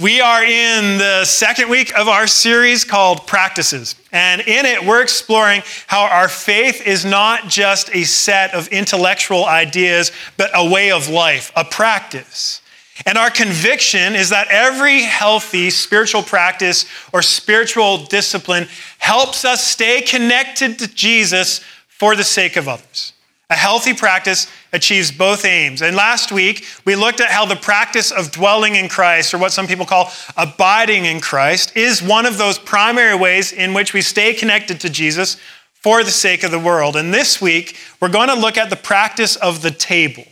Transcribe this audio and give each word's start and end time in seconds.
We 0.00 0.20
are 0.20 0.42
in 0.42 0.98
the 0.98 1.24
second 1.24 1.70
week 1.70 1.96
of 1.96 2.08
our 2.08 2.26
series 2.26 2.84
called 2.84 3.28
Practices. 3.28 3.94
And 4.10 4.40
in 4.40 4.66
it, 4.66 4.84
we're 4.84 5.02
exploring 5.02 5.62
how 5.86 6.06
our 6.06 6.26
faith 6.26 6.84
is 6.84 7.04
not 7.04 7.46
just 7.46 7.94
a 7.94 8.02
set 8.02 8.54
of 8.54 8.66
intellectual 8.68 9.44
ideas, 9.44 10.10
but 10.36 10.50
a 10.52 10.68
way 10.68 10.90
of 10.90 11.08
life, 11.08 11.52
a 11.54 11.64
practice. 11.64 12.60
And 13.06 13.16
our 13.16 13.30
conviction 13.30 14.16
is 14.16 14.30
that 14.30 14.48
every 14.50 15.02
healthy 15.02 15.70
spiritual 15.70 16.24
practice 16.24 16.86
or 17.12 17.22
spiritual 17.22 17.98
discipline 18.06 18.66
helps 18.98 19.44
us 19.44 19.64
stay 19.64 20.02
connected 20.02 20.76
to 20.80 20.92
Jesus 20.92 21.60
for 21.86 22.16
the 22.16 22.24
sake 22.24 22.56
of 22.56 22.66
others. 22.66 23.13
A 23.50 23.54
healthy 23.54 23.92
practice 23.92 24.50
achieves 24.72 25.12
both 25.12 25.44
aims. 25.44 25.82
And 25.82 25.94
last 25.94 26.32
week, 26.32 26.66
we 26.86 26.96
looked 26.96 27.20
at 27.20 27.30
how 27.30 27.44
the 27.44 27.56
practice 27.56 28.10
of 28.10 28.32
dwelling 28.32 28.74
in 28.74 28.88
Christ, 28.88 29.34
or 29.34 29.38
what 29.38 29.52
some 29.52 29.66
people 29.66 29.84
call 29.84 30.10
abiding 30.36 31.04
in 31.04 31.20
Christ, 31.20 31.76
is 31.76 32.02
one 32.02 32.24
of 32.24 32.38
those 32.38 32.58
primary 32.58 33.14
ways 33.14 33.52
in 33.52 33.74
which 33.74 33.92
we 33.92 34.00
stay 34.00 34.32
connected 34.32 34.80
to 34.80 34.88
Jesus 34.88 35.36
for 35.74 36.02
the 36.02 36.10
sake 36.10 36.42
of 36.42 36.50
the 36.50 36.58
world. 36.58 36.96
And 36.96 37.12
this 37.12 37.42
week, 37.42 37.76
we're 38.00 38.08
going 38.08 38.28
to 38.28 38.34
look 38.34 38.56
at 38.56 38.70
the 38.70 38.76
practice 38.76 39.36
of 39.36 39.60
the 39.60 39.70
table. 39.70 40.24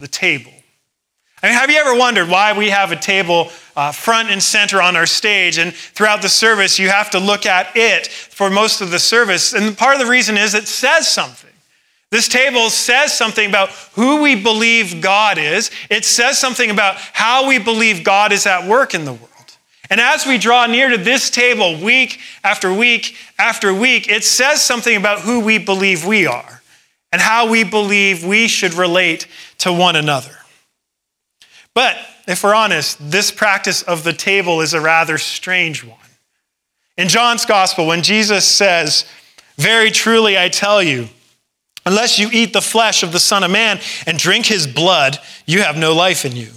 The 0.00 0.08
table. 0.08 0.50
I 1.40 1.48
mean, 1.48 1.56
have 1.56 1.70
you 1.70 1.76
ever 1.76 1.96
wondered 1.96 2.28
why 2.28 2.56
we 2.56 2.70
have 2.70 2.90
a 2.90 2.96
table 2.96 3.50
uh, 3.76 3.92
front 3.92 4.30
and 4.30 4.42
center 4.42 4.82
on 4.82 4.96
our 4.96 5.06
stage, 5.06 5.58
and 5.58 5.72
throughout 5.72 6.22
the 6.22 6.28
service, 6.28 6.78
you 6.78 6.88
have 6.88 7.10
to 7.10 7.20
look 7.20 7.46
at 7.46 7.68
it 7.76 8.08
for 8.08 8.50
most 8.50 8.80
of 8.80 8.90
the 8.90 8.98
service? 8.98 9.52
And 9.52 9.78
part 9.78 9.94
of 9.94 10.00
the 10.00 10.10
reason 10.10 10.36
is 10.36 10.54
it 10.54 10.66
says 10.66 11.06
something. 11.06 11.43
This 12.14 12.28
table 12.28 12.70
says 12.70 13.12
something 13.12 13.48
about 13.48 13.70
who 13.94 14.22
we 14.22 14.40
believe 14.40 15.00
God 15.00 15.36
is. 15.36 15.72
It 15.90 16.04
says 16.04 16.38
something 16.38 16.70
about 16.70 16.94
how 16.96 17.48
we 17.48 17.58
believe 17.58 18.04
God 18.04 18.30
is 18.30 18.46
at 18.46 18.68
work 18.68 18.94
in 18.94 19.04
the 19.04 19.14
world. 19.14 19.56
And 19.90 20.00
as 20.00 20.24
we 20.24 20.38
draw 20.38 20.66
near 20.66 20.90
to 20.90 20.96
this 20.96 21.28
table 21.28 21.76
week 21.82 22.20
after 22.44 22.72
week 22.72 23.16
after 23.36 23.74
week, 23.74 24.08
it 24.08 24.22
says 24.22 24.62
something 24.62 24.96
about 24.96 25.22
who 25.22 25.40
we 25.40 25.58
believe 25.58 26.06
we 26.06 26.24
are 26.24 26.62
and 27.10 27.20
how 27.20 27.50
we 27.50 27.64
believe 27.64 28.24
we 28.24 28.46
should 28.46 28.74
relate 28.74 29.26
to 29.58 29.72
one 29.72 29.96
another. 29.96 30.36
But 31.74 31.96
if 32.28 32.44
we're 32.44 32.54
honest, 32.54 32.96
this 33.10 33.32
practice 33.32 33.82
of 33.82 34.04
the 34.04 34.12
table 34.12 34.60
is 34.60 34.72
a 34.72 34.80
rather 34.80 35.18
strange 35.18 35.82
one. 35.82 35.98
In 36.96 37.08
John's 37.08 37.44
gospel, 37.44 37.88
when 37.88 38.04
Jesus 38.04 38.46
says, 38.46 39.04
Very 39.56 39.90
truly 39.90 40.38
I 40.38 40.48
tell 40.48 40.80
you, 40.80 41.08
Unless 41.86 42.18
you 42.18 42.28
eat 42.32 42.52
the 42.52 42.62
flesh 42.62 43.02
of 43.02 43.12
the 43.12 43.20
Son 43.20 43.42
of 43.42 43.50
Man 43.50 43.80
and 44.06 44.18
drink 44.18 44.46
his 44.46 44.66
blood, 44.66 45.18
you 45.46 45.62
have 45.62 45.76
no 45.76 45.94
life 45.94 46.24
in 46.24 46.34
you. 46.34 46.50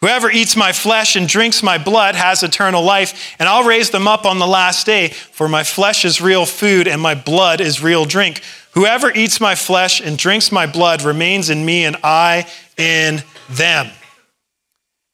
Whoever 0.00 0.30
eats 0.30 0.56
my 0.56 0.72
flesh 0.72 1.14
and 1.14 1.28
drinks 1.28 1.62
my 1.62 1.76
blood 1.76 2.14
has 2.14 2.42
eternal 2.42 2.82
life, 2.82 3.36
and 3.38 3.46
I'll 3.46 3.64
raise 3.64 3.90
them 3.90 4.08
up 4.08 4.24
on 4.24 4.38
the 4.38 4.46
last 4.46 4.86
day, 4.86 5.08
for 5.08 5.46
my 5.46 5.62
flesh 5.62 6.06
is 6.06 6.22
real 6.22 6.46
food 6.46 6.88
and 6.88 7.02
my 7.02 7.14
blood 7.14 7.60
is 7.60 7.82
real 7.82 8.06
drink. 8.06 8.42
Whoever 8.72 9.12
eats 9.12 9.40
my 9.40 9.54
flesh 9.54 10.00
and 10.00 10.16
drinks 10.16 10.50
my 10.50 10.66
blood 10.66 11.02
remains 11.02 11.50
in 11.50 11.66
me, 11.66 11.84
and 11.84 11.98
I 12.02 12.46
in 12.78 13.22
them. 13.50 13.90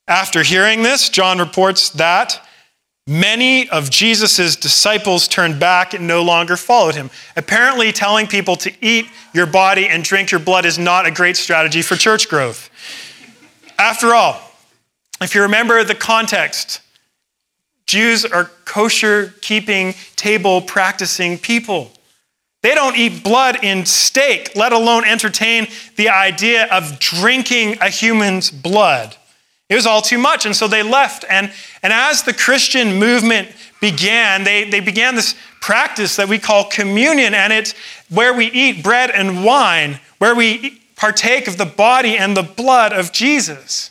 After 0.06 0.44
hearing 0.44 0.84
this, 0.84 1.08
John 1.08 1.38
reports 1.38 1.90
that 1.90 2.40
Many 3.08 3.68
of 3.68 3.88
Jesus' 3.88 4.56
disciples 4.56 5.28
turned 5.28 5.60
back 5.60 5.94
and 5.94 6.08
no 6.08 6.22
longer 6.24 6.56
followed 6.56 6.96
him. 6.96 7.10
Apparently, 7.36 7.92
telling 7.92 8.26
people 8.26 8.56
to 8.56 8.72
eat 8.84 9.06
your 9.32 9.46
body 9.46 9.86
and 9.86 10.02
drink 10.02 10.32
your 10.32 10.40
blood 10.40 10.64
is 10.64 10.76
not 10.76 11.06
a 11.06 11.12
great 11.12 11.36
strategy 11.36 11.82
for 11.82 11.94
church 11.94 12.28
growth. 12.28 12.68
After 13.78 14.12
all, 14.12 14.40
if 15.20 15.36
you 15.36 15.42
remember 15.42 15.84
the 15.84 15.94
context, 15.94 16.80
Jews 17.86 18.24
are 18.24 18.50
kosher 18.64 19.34
keeping, 19.40 19.94
table 20.16 20.60
practicing 20.60 21.38
people. 21.38 21.92
They 22.62 22.74
don't 22.74 22.96
eat 22.96 23.22
blood 23.22 23.62
in 23.62 23.86
steak, 23.86 24.56
let 24.56 24.72
alone 24.72 25.04
entertain 25.04 25.68
the 25.94 26.08
idea 26.08 26.66
of 26.72 26.98
drinking 26.98 27.78
a 27.80 27.88
human's 27.88 28.50
blood. 28.50 29.16
It 29.68 29.74
was 29.74 29.86
all 29.86 30.00
too 30.00 30.18
much. 30.18 30.46
And 30.46 30.54
so 30.54 30.68
they 30.68 30.82
left. 30.82 31.24
And, 31.28 31.52
and 31.82 31.92
as 31.92 32.22
the 32.22 32.32
Christian 32.32 32.98
movement 32.98 33.48
began, 33.80 34.44
they, 34.44 34.68
they 34.68 34.80
began 34.80 35.16
this 35.16 35.34
practice 35.60 36.16
that 36.16 36.28
we 36.28 36.38
call 36.38 36.64
communion. 36.64 37.34
And 37.34 37.52
it's 37.52 37.74
where 38.08 38.32
we 38.32 38.46
eat 38.46 38.82
bread 38.82 39.10
and 39.10 39.44
wine, 39.44 39.98
where 40.18 40.34
we 40.34 40.80
partake 40.94 41.48
of 41.48 41.58
the 41.58 41.66
body 41.66 42.16
and 42.16 42.36
the 42.36 42.42
blood 42.42 42.92
of 42.92 43.12
Jesus. 43.12 43.90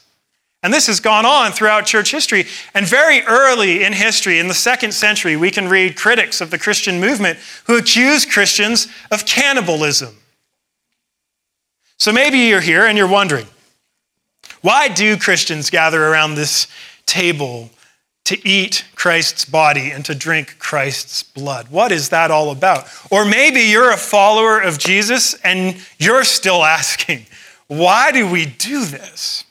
And 0.64 0.74
this 0.74 0.88
has 0.88 1.00
gone 1.00 1.26
on 1.28 1.52
throughout 1.52 1.86
church 1.86 2.10
history. 2.10 2.46
And 2.74 2.88
very 2.88 3.22
early 3.22 3.84
in 3.84 3.94
history, 3.94 4.40
in 4.40 4.48
the 4.48 4.54
second 4.56 4.94
century, 4.94 5.36
we 5.36 5.52
can 5.52 5.68
read 5.68 5.96
critics 5.96 6.42
of 6.42 6.50
the 6.50 6.58
Christian 6.58 7.00
movement 7.00 7.38
who 7.66 7.78
accuse 7.78 8.26
Christians 8.26 8.88
of 9.12 9.26
cannibalism. 9.26 10.16
So 12.00 12.12
maybe 12.12 12.40
you're 12.40 12.62
here 12.62 12.86
and 12.86 12.98
you're 12.98 13.08
wondering 13.08 13.46
why 14.66 14.88
do 14.88 15.16
Christians 15.16 15.70
gather 15.70 16.04
around 16.04 16.34
this 16.34 16.66
table 17.06 17.70
to 18.24 18.48
eat 18.48 18.84
Christ's 18.96 19.46
body 19.46 19.92
and 19.92 20.04
to 20.06 20.16
drink 20.16 20.58
Christ's 20.58 21.22
blood? 21.22 21.68
What 21.70 21.92
is 21.92 22.10
that 22.10 22.32
all 22.32 22.50
about? 22.50 22.88
Or 23.12 23.26
maybe 23.26 23.60
you're 23.60 23.92
a 23.92 23.98
follower 23.98 24.60
of 24.60 24.80
Jesus 24.80 25.36
and 25.44 25.78
you're 26.00 26.24
still 26.24 26.66
asking, 26.66 27.28
why 27.68 28.12
do 28.12 28.28
we 28.28 28.48
do 28.48 28.86
this? 28.86 29.44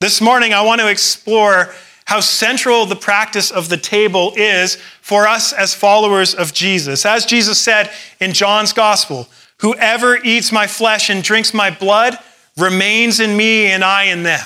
This 0.00 0.20
morning, 0.20 0.52
I 0.52 0.62
want 0.62 0.80
to 0.80 0.90
explore 0.90 1.72
how 2.06 2.18
central 2.18 2.86
the 2.86 2.96
practice 2.96 3.52
of 3.52 3.68
the 3.68 3.76
table 3.76 4.32
is 4.34 4.78
for 5.00 5.28
us 5.28 5.52
as 5.52 5.74
followers 5.74 6.34
of 6.34 6.52
Jesus. 6.52 7.06
As 7.06 7.24
Jesus 7.24 7.60
said 7.60 7.92
in 8.18 8.32
John's 8.32 8.72
gospel, 8.72 9.28
whoever 9.58 10.16
eats 10.16 10.50
my 10.50 10.66
flesh 10.66 11.08
and 11.08 11.22
drinks 11.22 11.54
my 11.54 11.70
blood 11.70 12.18
remains 12.56 13.20
in 13.20 13.36
me 13.36 13.66
and 13.66 13.84
I 13.84 14.06
in 14.06 14.24
them. 14.24 14.44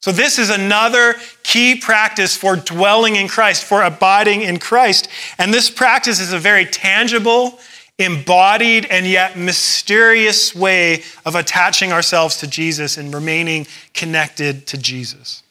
So, 0.00 0.12
this 0.12 0.38
is 0.38 0.50
another 0.50 1.16
key 1.42 1.74
practice 1.74 2.36
for 2.36 2.54
dwelling 2.54 3.16
in 3.16 3.26
Christ, 3.26 3.64
for 3.64 3.82
abiding 3.82 4.42
in 4.42 4.58
Christ. 4.58 5.08
And 5.38 5.52
this 5.52 5.70
practice 5.70 6.20
is 6.20 6.32
a 6.32 6.38
very 6.38 6.64
tangible, 6.66 7.58
embodied, 7.98 8.86
and 8.86 9.06
yet 9.06 9.36
mysterious 9.36 10.54
way 10.54 11.02
of 11.26 11.34
attaching 11.34 11.92
ourselves 11.92 12.36
to 12.38 12.46
Jesus 12.46 12.96
and 12.96 13.12
remaining 13.12 13.66
connected 13.92 14.68
to 14.68 14.78
Jesus. 14.78 15.42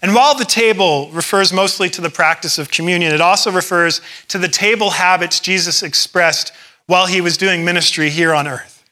And 0.00 0.14
while 0.14 0.34
the 0.34 0.44
table 0.44 1.10
refers 1.12 1.52
mostly 1.52 1.90
to 1.90 2.00
the 2.00 2.10
practice 2.10 2.58
of 2.58 2.70
communion, 2.70 3.12
it 3.12 3.20
also 3.20 3.50
refers 3.52 4.00
to 4.28 4.38
the 4.38 4.48
table 4.48 4.90
habits 4.90 5.38
Jesus 5.38 5.82
expressed 5.82 6.52
while 6.86 7.06
he 7.06 7.20
was 7.20 7.36
doing 7.36 7.64
ministry 7.64 8.08
here 8.08 8.34
on 8.34 8.46
earth. 8.46 8.84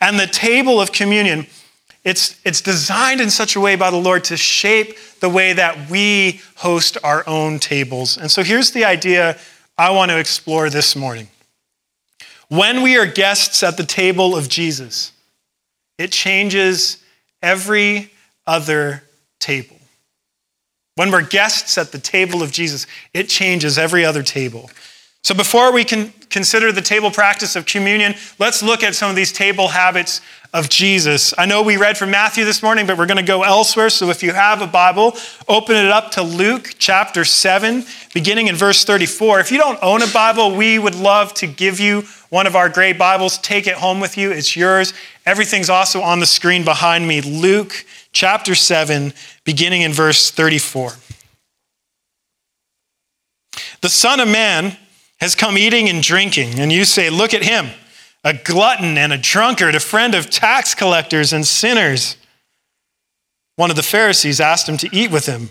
And 0.00 0.18
the 0.18 0.26
table 0.26 0.80
of 0.80 0.92
communion 0.92 1.46
it's, 2.08 2.40
it's 2.42 2.62
designed 2.62 3.20
in 3.20 3.28
such 3.28 3.54
a 3.54 3.60
way 3.60 3.76
by 3.76 3.90
the 3.90 3.98
Lord 3.98 4.24
to 4.24 4.36
shape 4.36 4.96
the 5.20 5.28
way 5.28 5.52
that 5.52 5.90
we 5.90 6.40
host 6.56 6.96
our 7.04 7.22
own 7.28 7.58
tables. 7.58 8.16
And 8.16 8.30
so 8.30 8.42
here's 8.42 8.70
the 8.70 8.86
idea 8.86 9.36
I 9.76 9.90
want 9.90 10.10
to 10.10 10.18
explore 10.18 10.70
this 10.70 10.96
morning. 10.96 11.28
When 12.48 12.80
we 12.80 12.96
are 12.96 13.04
guests 13.04 13.62
at 13.62 13.76
the 13.76 13.84
table 13.84 14.34
of 14.34 14.48
Jesus, 14.48 15.12
it 15.98 16.10
changes 16.10 17.02
every 17.42 18.10
other 18.46 19.02
table. 19.38 19.76
When 20.94 21.10
we're 21.10 21.26
guests 21.26 21.76
at 21.76 21.92
the 21.92 21.98
table 21.98 22.42
of 22.42 22.52
Jesus, 22.52 22.86
it 23.12 23.28
changes 23.28 23.76
every 23.76 24.06
other 24.06 24.22
table. 24.22 24.70
So 25.24 25.34
before 25.34 25.72
we 25.72 25.84
can 25.84 26.12
consider 26.30 26.72
the 26.72 26.80
table 26.80 27.10
practice 27.10 27.56
of 27.56 27.66
communion, 27.66 28.14
let's 28.38 28.62
look 28.62 28.82
at 28.82 28.94
some 28.94 29.10
of 29.10 29.16
these 29.16 29.32
table 29.32 29.68
habits 29.68 30.20
of 30.54 30.70
Jesus. 30.70 31.34
I 31.36 31.44
know 31.44 31.62
we 31.62 31.76
read 31.76 31.98
from 31.98 32.10
Matthew 32.10 32.44
this 32.44 32.62
morning, 32.62 32.86
but 32.86 32.96
we're 32.96 33.06
going 33.06 33.18
to 33.18 33.22
go 33.22 33.42
elsewhere. 33.42 33.90
So 33.90 34.08
if 34.08 34.22
you 34.22 34.32
have 34.32 34.62
a 34.62 34.66
Bible, 34.66 35.14
open 35.46 35.76
it 35.76 35.90
up 35.90 36.12
to 36.12 36.22
Luke 36.22 36.74
chapter 36.78 37.24
7, 37.24 37.84
beginning 38.14 38.46
in 38.46 38.56
verse 38.56 38.84
34. 38.84 39.40
If 39.40 39.52
you 39.52 39.58
don't 39.58 39.78
own 39.82 40.02
a 40.02 40.06
Bible, 40.06 40.56
we 40.56 40.78
would 40.78 40.94
love 40.94 41.34
to 41.34 41.46
give 41.46 41.78
you 41.78 42.02
one 42.30 42.46
of 42.46 42.56
our 42.56 42.68
great 42.70 42.96
Bibles. 42.96 43.36
Take 43.38 43.66
it 43.66 43.74
home 43.74 44.00
with 44.00 44.16
you, 44.16 44.30
it's 44.30 44.56
yours. 44.56 44.94
Everything's 45.26 45.68
also 45.68 46.00
on 46.00 46.20
the 46.20 46.26
screen 46.26 46.64
behind 46.64 47.06
me. 47.06 47.20
Luke 47.20 47.84
chapter 48.12 48.54
7, 48.54 49.12
beginning 49.44 49.82
in 49.82 49.92
verse 49.92 50.30
34. 50.30 50.92
The 53.82 53.88
Son 53.88 54.20
of 54.20 54.28
Man 54.28 54.76
has 55.20 55.34
come 55.34 55.58
eating 55.58 55.88
and 55.88 56.02
drinking, 56.02 56.58
and 56.58 56.72
you 56.72 56.84
say, 56.84 57.10
Look 57.10 57.34
at 57.34 57.42
him 57.42 57.70
a 58.24 58.34
glutton 58.34 58.98
and 58.98 59.12
a 59.12 59.18
drunkard, 59.18 59.74
a 59.74 59.80
friend 59.80 60.14
of 60.14 60.28
tax 60.28 60.74
collectors 60.74 61.32
and 61.32 61.46
sinners. 61.46 62.16
One 63.56 63.70
of 63.70 63.76
the 63.76 63.82
Pharisees 63.82 64.40
asked 64.40 64.68
him 64.68 64.76
to 64.78 64.88
eat 64.92 65.10
with 65.10 65.26
him. 65.26 65.50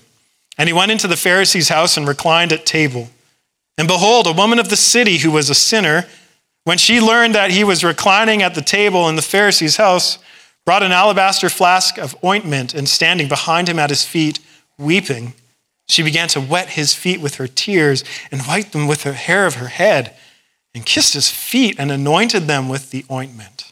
And 0.58 0.68
he 0.68 0.74
went 0.74 0.92
into 0.92 1.08
the 1.08 1.18
Pharisee's 1.18 1.70
house 1.70 1.98
and 1.98 2.08
reclined 2.08 2.52
at 2.52 2.66
table. 2.66 3.10
And 3.78 3.88
behold, 3.88 4.28
a 4.28 4.32
woman 4.32 4.60
of 4.60 4.70
the 4.70 4.76
city 4.76 5.18
who 5.18 5.32
was 5.32 5.50
a 5.50 5.56
sinner, 5.56 6.06
when 6.64 6.78
she 6.78 7.00
learned 7.00 7.36
that 7.36 7.52
he 7.52 7.64
was 7.64 7.84
reclining 7.84 8.42
at 8.42 8.56
the 8.56 8.62
table 8.62 9.08
in 9.08 9.16
the 9.16 9.22
Pharisee's 9.22 9.78
house, 9.78 10.18
brought 10.66 10.84
an 10.84 10.92
alabaster 10.92 11.50
flask 11.50 11.98
of 11.98 12.16
ointment 12.24 12.74
and 12.74 12.90
standing 12.90 13.28
behind 13.28 13.70
him 13.70 13.80
at 13.80 13.90
his 13.90 14.04
feet, 14.04 14.40
weeping, 14.78 15.34
She 15.88 16.04
began 16.04 16.28
to 16.30 16.42
wet 16.42 16.70
his 16.70 16.94
feet 16.94 17.22
with 17.22 17.36
her 17.36 17.48
tears 17.48 18.04
and 18.32 18.46
wiped 18.48 18.74
them 18.74 18.88
with 18.88 19.04
the 19.04 19.14
hair 19.14 19.46
of 19.46 19.56
her 19.56 19.68
head 19.68 20.16
and 20.76 20.86
kissed 20.86 21.14
his 21.14 21.30
feet 21.32 21.78
and 21.80 21.92
anointed 21.92 22.44
them 22.44 22.70
with 22.70 22.92
the 22.92 23.06
ointment. 23.10 23.72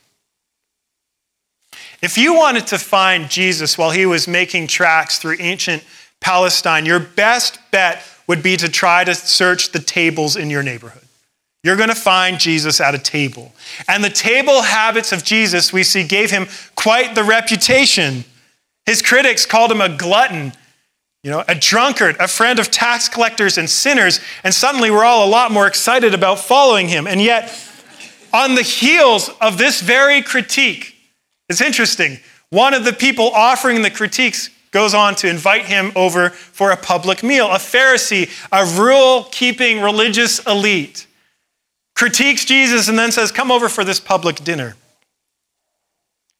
If 2.02 2.18
you 2.18 2.36
wanted 2.36 2.68
to 2.68 2.78
find 2.78 3.30
Jesus 3.30 3.78
while 3.78 3.92
he 3.92 4.06
was 4.06 4.28
making 4.28 4.68
tracks 4.68 5.20
through 5.20 5.38
ancient 5.40 5.84
Palestine, 6.22 6.86
your 6.86 7.00
best 7.00 7.60
bet 7.72 8.02
would 8.28 8.42
be 8.42 8.58
to 8.58 8.70
try 8.70 9.04
to 9.04 9.14
search 9.14 9.72
the 9.72 9.80
tables 9.80 10.36
in 10.36 10.50
your 10.50 10.64
neighborhood. 10.64 11.04
You're 11.64 11.76
going 11.76 11.90
to 11.90 11.96
find 11.96 12.40
Jesus 12.40 12.80
at 12.80 12.94
a 12.94 13.00
table. 13.00 13.52
And 13.88 14.04
the 14.04 14.10
table 14.10 14.62
habits 14.62 15.12
of 15.12 15.24
Jesus, 15.24 15.74
we 15.74 15.84
see, 15.84 16.04
gave 16.04 16.30
him 16.30 16.48
quite 16.76 17.16
the 17.16 17.24
reputation. 17.24 18.24
His 18.86 19.02
critics 19.02 19.48
called 19.48 19.72
him 19.72 19.82
a 19.82 19.90
glutton, 19.90 20.54
you 21.26 21.32
know, 21.32 21.44
a 21.48 21.56
drunkard, 21.56 22.16
a 22.20 22.28
friend 22.28 22.60
of 22.60 22.70
tax 22.70 23.10
collectors 23.10 23.58
and 23.58 23.68
sinners. 23.68 24.20
And 24.44 24.54
suddenly 24.54 24.92
we're 24.92 25.04
all 25.04 25.28
a 25.28 25.28
lot 25.28 25.52
more 25.52 25.66
excited 25.66 26.14
about 26.14 26.38
following 26.38 26.88
him. 26.88 27.08
And 27.08 27.20
yet, 27.20 27.52
on 28.32 28.54
the 28.54 28.62
heels 28.62 29.32
of 29.42 29.58
this 29.58 29.82
very 29.82 30.22
critique, 30.22 30.94
it's 31.50 31.62
interesting. 31.62 32.20
One 32.52 32.76
of 32.76 32.86
the 32.86 32.94
people 32.94 33.32
offering 33.32 33.82
the 33.82 33.90
critiques 33.90 34.52
goes 34.70 34.94
on 34.94 35.16
to 35.16 35.28
invite 35.28 35.66
him 35.66 35.92
over 35.96 36.30
for 36.30 36.70
a 36.70 36.78
public 36.78 37.24
meal. 37.24 37.48
A 37.48 37.58
Pharisee, 37.58 38.30
a 38.52 38.80
rule 38.80 39.24
keeping 39.32 39.82
religious 39.82 40.38
elite 40.46 41.08
critiques 41.96 42.46
Jesus, 42.46 42.88
and 42.88 43.00
then 43.00 43.12
says, 43.12 43.32
Come 43.32 43.50
over 43.50 43.68
for 43.68 43.84
this 43.84 44.00
public 44.00 44.44
dinner. 44.44 44.76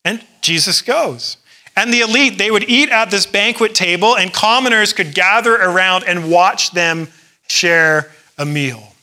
And 0.04 0.24
Jesus 0.42 0.84
goes. 0.84 1.38
And 1.76 1.94
the 1.94 2.02
elite, 2.02 2.38
they 2.38 2.52
would 2.52 2.70
eat 2.70 2.90
at 2.90 3.12
this 3.12 3.26
banquet 3.26 3.76
table, 3.76 4.16
and 4.16 4.34
commoners 4.34 4.94
could 4.94 5.14
gather 5.14 5.56
around 5.56 6.06
and 6.06 6.32
watch 6.32 6.72
them 6.72 7.10
share 7.48 8.12
a 8.38 8.46
meal. 8.46 8.94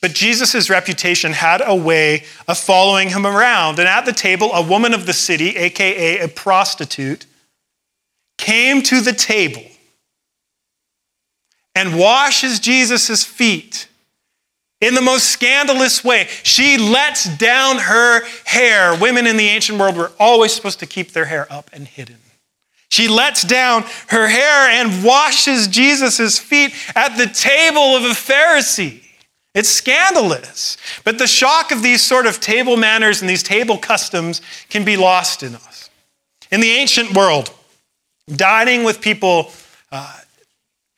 But 0.00 0.12
Jesus' 0.12 0.70
reputation 0.70 1.32
had 1.32 1.60
a 1.64 1.74
way 1.74 2.24
of 2.46 2.56
following 2.56 3.08
him 3.08 3.26
around. 3.26 3.80
And 3.80 3.88
at 3.88 4.06
the 4.06 4.12
table, 4.12 4.52
a 4.52 4.62
woman 4.62 4.94
of 4.94 5.06
the 5.06 5.12
city, 5.12 5.56
aka 5.56 6.20
a 6.20 6.28
prostitute, 6.28 7.26
came 8.36 8.80
to 8.82 9.00
the 9.00 9.12
table 9.12 9.64
and 11.74 11.98
washes 11.98 12.60
Jesus' 12.60 13.24
feet 13.24 13.87
in 14.80 14.94
the 14.94 15.00
most 15.00 15.26
scandalous 15.26 16.04
way. 16.04 16.28
She 16.42 16.78
lets 16.78 17.36
down 17.36 17.78
her 17.78 18.24
hair. 18.44 18.98
Women 18.98 19.26
in 19.26 19.36
the 19.36 19.48
ancient 19.48 19.78
world 19.78 19.96
were 19.96 20.12
always 20.18 20.52
supposed 20.52 20.80
to 20.80 20.86
keep 20.86 21.12
their 21.12 21.24
hair 21.26 21.46
up 21.50 21.70
and 21.72 21.86
hidden. 21.86 22.18
She 22.90 23.08
lets 23.08 23.42
down 23.42 23.84
her 24.08 24.28
hair 24.28 24.68
and 24.70 25.04
washes 25.04 25.68
Jesus' 25.68 26.38
feet 26.38 26.72
at 26.94 27.16
the 27.16 27.26
table 27.26 27.96
of 27.96 28.04
a 28.04 28.14
Pharisee. 28.14 29.02
It's 29.54 29.68
scandalous. 29.68 30.76
But 31.04 31.18
the 31.18 31.26
shock 31.26 31.70
of 31.70 31.82
these 31.82 32.02
sort 32.02 32.26
of 32.26 32.40
table 32.40 32.76
manners 32.76 33.20
and 33.20 33.28
these 33.28 33.42
table 33.42 33.76
customs 33.76 34.40
can 34.70 34.84
be 34.84 34.96
lost 34.96 35.42
in 35.42 35.54
us. 35.54 35.90
In 36.50 36.60
the 36.60 36.70
ancient 36.70 37.14
world, 37.14 37.52
dining 38.28 38.84
with 38.84 39.00
people 39.00 39.52
uh, 39.90 40.17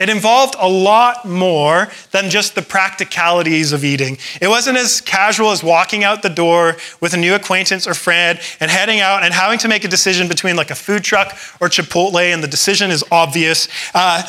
it 0.00 0.08
involved 0.08 0.56
a 0.58 0.68
lot 0.68 1.26
more 1.26 1.88
than 2.10 2.30
just 2.30 2.54
the 2.54 2.62
practicalities 2.62 3.72
of 3.72 3.84
eating. 3.84 4.16
It 4.40 4.48
wasn't 4.48 4.78
as 4.78 5.00
casual 5.00 5.50
as 5.50 5.62
walking 5.62 6.02
out 6.02 6.22
the 6.22 6.30
door 6.30 6.78
with 7.00 7.12
a 7.12 7.18
new 7.18 7.34
acquaintance 7.34 7.86
or 7.86 7.92
friend 7.92 8.40
and 8.60 8.70
heading 8.70 9.00
out 9.00 9.22
and 9.22 9.34
having 9.34 9.58
to 9.58 9.68
make 9.68 9.84
a 9.84 9.88
decision 9.88 10.26
between 10.26 10.56
like 10.56 10.70
a 10.70 10.74
food 10.74 11.04
truck 11.04 11.36
or 11.60 11.68
Chipotle, 11.68 12.32
and 12.32 12.42
the 12.42 12.48
decision 12.48 12.90
is 12.90 13.04
obvious. 13.12 13.68
Uh, 13.94 14.22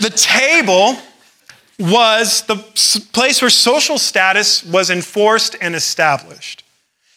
the 0.00 0.10
table 0.10 0.96
was 1.78 2.42
the 2.42 2.56
place 3.12 3.40
where 3.40 3.50
social 3.50 3.98
status 3.98 4.64
was 4.64 4.90
enforced 4.90 5.56
and 5.60 5.74
established. 5.74 6.64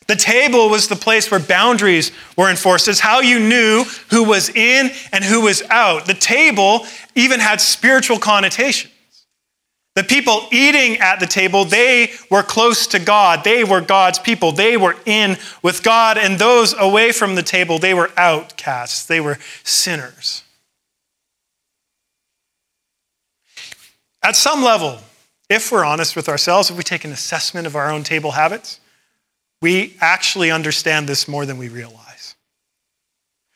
The 0.07 0.15
table 0.15 0.69
was 0.69 0.87
the 0.87 0.95
place 0.95 1.31
where 1.31 1.39
boundaries 1.39 2.11
were 2.37 2.49
enforced. 2.49 2.87
It's 2.87 2.99
how 2.99 3.21
you 3.21 3.39
knew 3.39 3.85
who 4.11 4.23
was 4.23 4.49
in 4.49 4.91
and 5.11 5.23
who 5.23 5.41
was 5.41 5.63
out. 5.69 6.05
The 6.05 6.13
table 6.13 6.85
even 7.15 7.39
had 7.39 7.59
spiritual 7.59 8.19
connotations. 8.19 8.91
The 9.95 10.03
people 10.03 10.47
eating 10.51 10.97
at 10.97 11.21
the 11.21 11.25
table, 11.25 11.63
they 11.63 12.11
were 12.29 12.43
close 12.43 12.85
to 12.87 12.99
God. 12.99 13.45
They 13.45 13.63
were 13.63 13.79
God's 13.79 14.19
people. 14.19 14.51
They 14.51 14.75
were 14.75 14.95
in 15.05 15.37
with 15.63 15.83
God. 15.83 16.17
And 16.17 16.37
those 16.37 16.75
away 16.77 17.13
from 17.13 17.35
the 17.35 17.43
table, 17.43 17.79
they 17.79 17.93
were 17.93 18.11
outcasts. 18.17 19.05
They 19.05 19.21
were 19.21 19.39
sinners. 19.63 20.43
At 24.21 24.35
some 24.35 24.61
level, 24.61 24.99
if 25.49 25.71
we're 25.71 25.85
honest 25.85 26.15
with 26.15 26.27
ourselves, 26.27 26.69
if 26.69 26.77
we 26.77 26.83
take 26.83 27.05
an 27.05 27.11
assessment 27.11 27.65
of 27.65 27.75
our 27.75 27.89
own 27.89 28.03
table 28.03 28.31
habits, 28.31 28.81
we 29.61 29.95
actually 30.01 30.51
understand 30.51 31.07
this 31.07 31.27
more 31.27 31.45
than 31.45 31.57
we 31.57 31.69
realize. 31.69 32.35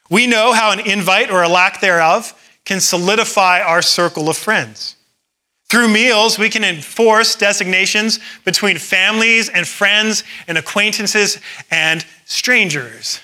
We 0.10 0.28
know 0.28 0.54
how 0.54 0.72
an 0.72 0.80
invite 0.80 1.30
or 1.30 1.44
a 1.44 1.50
lack 1.50 1.82
thereof 1.82 2.34
can 2.66 2.80
solidify 2.80 3.62
our 3.62 3.82
circle 3.82 4.30
of 4.30 4.38
friends. 4.38 4.96
Through 5.70 5.90
meals, 5.90 6.40
we 6.40 6.50
can 6.50 6.64
enforce 6.64 7.36
designations 7.36 8.20
between 8.44 8.80
families 8.80 9.50
and 9.50 9.68
friends 9.68 10.24
and 10.48 10.58
acquaintances 10.58 11.40
and 11.70 12.04
strangers. 12.26 13.20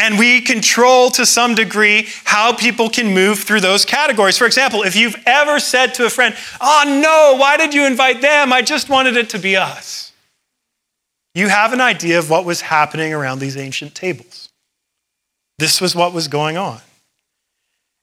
And 0.00 0.16
we 0.16 0.40
control 0.40 1.10
to 1.10 1.26
some 1.26 1.56
degree 1.56 2.06
how 2.24 2.52
people 2.52 2.88
can 2.88 3.12
move 3.12 3.40
through 3.40 3.62
those 3.62 3.84
categories. 3.84 4.38
For 4.38 4.46
example, 4.46 4.84
if 4.84 4.94
you've 4.94 5.20
ever 5.26 5.58
said 5.58 5.92
to 5.94 6.06
a 6.06 6.10
friend, 6.10 6.36
Oh 6.60 6.84
no, 7.02 7.36
why 7.40 7.56
did 7.56 7.74
you 7.74 7.84
invite 7.84 8.20
them? 8.20 8.52
I 8.52 8.62
just 8.62 8.88
wanted 8.88 9.16
it 9.16 9.30
to 9.30 9.40
be 9.40 9.56
us 9.56 10.07
you 11.38 11.48
have 11.48 11.72
an 11.72 11.80
idea 11.80 12.18
of 12.18 12.30
what 12.30 12.44
was 12.44 12.60
happening 12.60 13.12
around 13.12 13.38
these 13.38 13.56
ancient 13.56 13.94
tables. 13.94 14.48
This 15.58 15.80
was 15.80 15.94
what 15.94 16.12
was 16.12 16.28
going 16.28 16.56
on. 16.56 16.80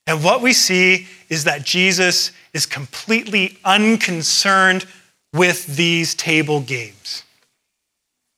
And 0.07 0.23
what 0.23 0.41
we 0.41 0.53
see 0.53 1.07
is 1.29 1.45
that 1.45 1.63
Jesus 1.63 2.31
is 2.53 2.65
completely 2.65 3.57
unconcerned 3.65 4.85
with 5.33 5.65
these 5.65 6.13
table 6.13 6.61
games 6.61 7.23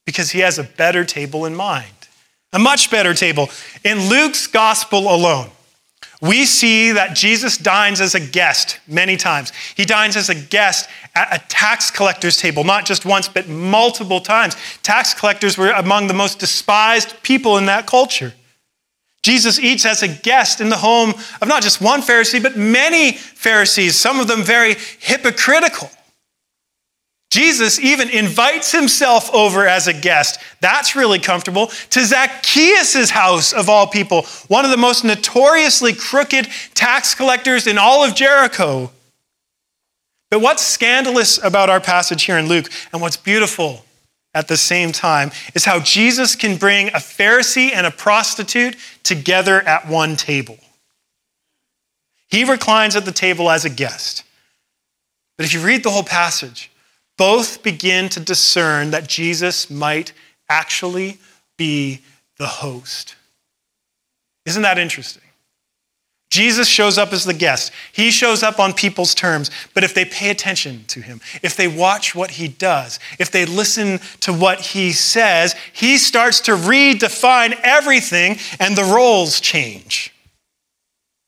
because 0.06 0.32
he 0.32 0.40
has 0.40 0.58
a 0.58 0.64
better 0.64 1.04
table 1.04 1.46
in 1.46 1.56
mind, 1.56 2.08
a 2.54 2.60
much 2.60 2.90
better 2.90 3.14
table. 3.14 3.50
In 3.84 4.10
Luke's 4.10 4.48
gospel 4.48 5.14
alone, 5.14 5.50
we 6.22 6.46
see 6.46 6.92
that 6.94 7.16
Jesus 7.16 7.58
dines 7.58 8.02
as 8.02 8.16
a 8.16 8.20
guest 8.20 8.80
many 8.88 9.18
times. 9.18 9.52
He 9.76 9.86
dines 9.86 10.16
as 10.16 10.30
a 10.30 10.36
guest 10.36 10.90
at 11.14 11.36
a 11.36 11.48
tax 11.48 11.92
collector's 11.92 12.38
table, 12.38 12.64
not 12.64 12.86
just 12.86 13.06
once, 13.06 13.28
but 13.28 13.48
multiple 13.48 14.20
times. 14.20 14.56
Tax 14.82 15.14
collectors 15.14 15.58
were 15.58 15.70
among 15.72 16.08
the 16.08 16.16
most 16.16 16.40
despised 16.40 17.22
people 17.22 17.58
in 17.58 17.68
that 17.68 17.86
culture. 17.86 18.34
Jesus 19.22 19.60
eats 19.60 19.86
as 19.86 20.04
a 20.04 20.08
guest 20.08 20.62
in 20.62 20.70
the 20.70 20.78
home 20.78 21.14
of 21.42 21.48
not 21.48 21.62
just 21.62 21.82
one 21.82 22.02
Pharisee, 22.02 22.42
but 22.42 22.56
many 22.56 23.12
Pharisees, 23.12 23.96
some 23.96 24.20
of 24.20 24.28
them 24.28 24.42
very 24.42 24.76
hypocritical. 25.00 25.92
Jesus 27.30 27.78
even 27.80 28.10
invites 28.10 28.72
himself 28.72 29.34
over 29.34 29.68
as 29.68 29.88
a 29.88 29.94
guest. 29.94 30.40
That's 30.62 30.96
really 30.96 31.20
comfortable. 31.20 31.68
To 31.68 32.06
Zacchaeus' 32.06 33.10
house, 33.10 33.52
of 33.52 33.70
all 33.70 33.86
people, 33.86 34.24
one 34.48 34.64
of 34.64 34.72
the 34.72 34.78
most 34.78 35.04
notoriously 35.04 35.94
crooked 35.94 36.48
tax 36.74 37.14
collectors 37.14 37.68
in 37.68 37.78
all 37.78 38.04
of 38.04 38.16
Jericho. 38.16 38.92
But 40.30 40.40
what's 40.40 40.66
scandalous 40.66 41.42
about 41.44 41.70
our 41.70 41.82
passage 41.82 42.24
here 42.24 42.38
in 42.38 42.48
Luke, 42.48 42.70
and 42.94 43.02
what's 43.02 43.18
beautiful 43.18 43.84
at 44.34 44.48
the 44.48 44.58
same 44.58 44.92
time, 44.94 45.32
is 45.54 45.66
how 45.66 45.80
Jesus 45.80 46.36
can 46.36 46.58
bring 46.58 46.88
a 46.90 47.00
Pharisee 47.00 47.72
and 47.74 47.86
a 47.86 47.92
prostitute 47.92 48.78
together 49.04 49.62
at 49.62 49.88
one 49.88 50.16
table. 50.16 50.58
He 52.30 52.44
reclines 52.44 52.96
at 52.96 53.06
the 53.06 53.12
table 53.12 53.50
as 53.50 53.66
a 53.66 53.70
guest. 53.70 54.24
But 55.38 55.46
if 55.46 55.54
you 55.54 55.62
read 55.62 55.84
the 55.84 55.92
whole 55.92 56.04
passage, 56.04 56.72
both 57.18 57.64
begin 57.64 58.10
to 58.10 58.20
discern 58.20 58.92
that 58.92 59.08
Jesus 59.08 59.70
might 59.70 60.14
actually 60.50 61.18
be 61.58 62.02
the 62.38 62.48
host. 62.48 63.16
Isn't 64.46 64.62
that 64.62 64.78
interesting? 64.78 65.24
Jesus 66.30 66.68
shows 66.68 66.98
up 66.98 67.14
as 67.14 67.24
the 67.24 67.34
guest. 67.34 67.72
He 67.94 68.12
shows 68.12 68.44
up 68.44 68.60
on 68.60 68.74
people's 68.74 69.16
terms. 69.16 69.50
But 69.74 69.84
if 69.84 69.94
they 69.94 70.06
pay 70.06 70.30
attention 70.30 70.84
to 70.90 71.02
him, 71.02 71.22
if 71.42 71.56
they 71.56 71.68
watch 71.68 72.14
what 72.14 72.32
he 72.32 72.50
does, 72.50 73.00
if 73.18 73.32
they 73.32 73.46
listen 73.46 74.00
to 74.22 74.34
what 74.34 74.60
he 74.60 74.92
says, 74.92 75.56
he 75.74 75.98
starts 75.98 76.42
to 76.42 76.52
redefine 76.52 77.58
everything 77.64 78.38
and 78.60 78.76
the 78.76 78.84
roles 78.84 79.40
change. 79.40 80.14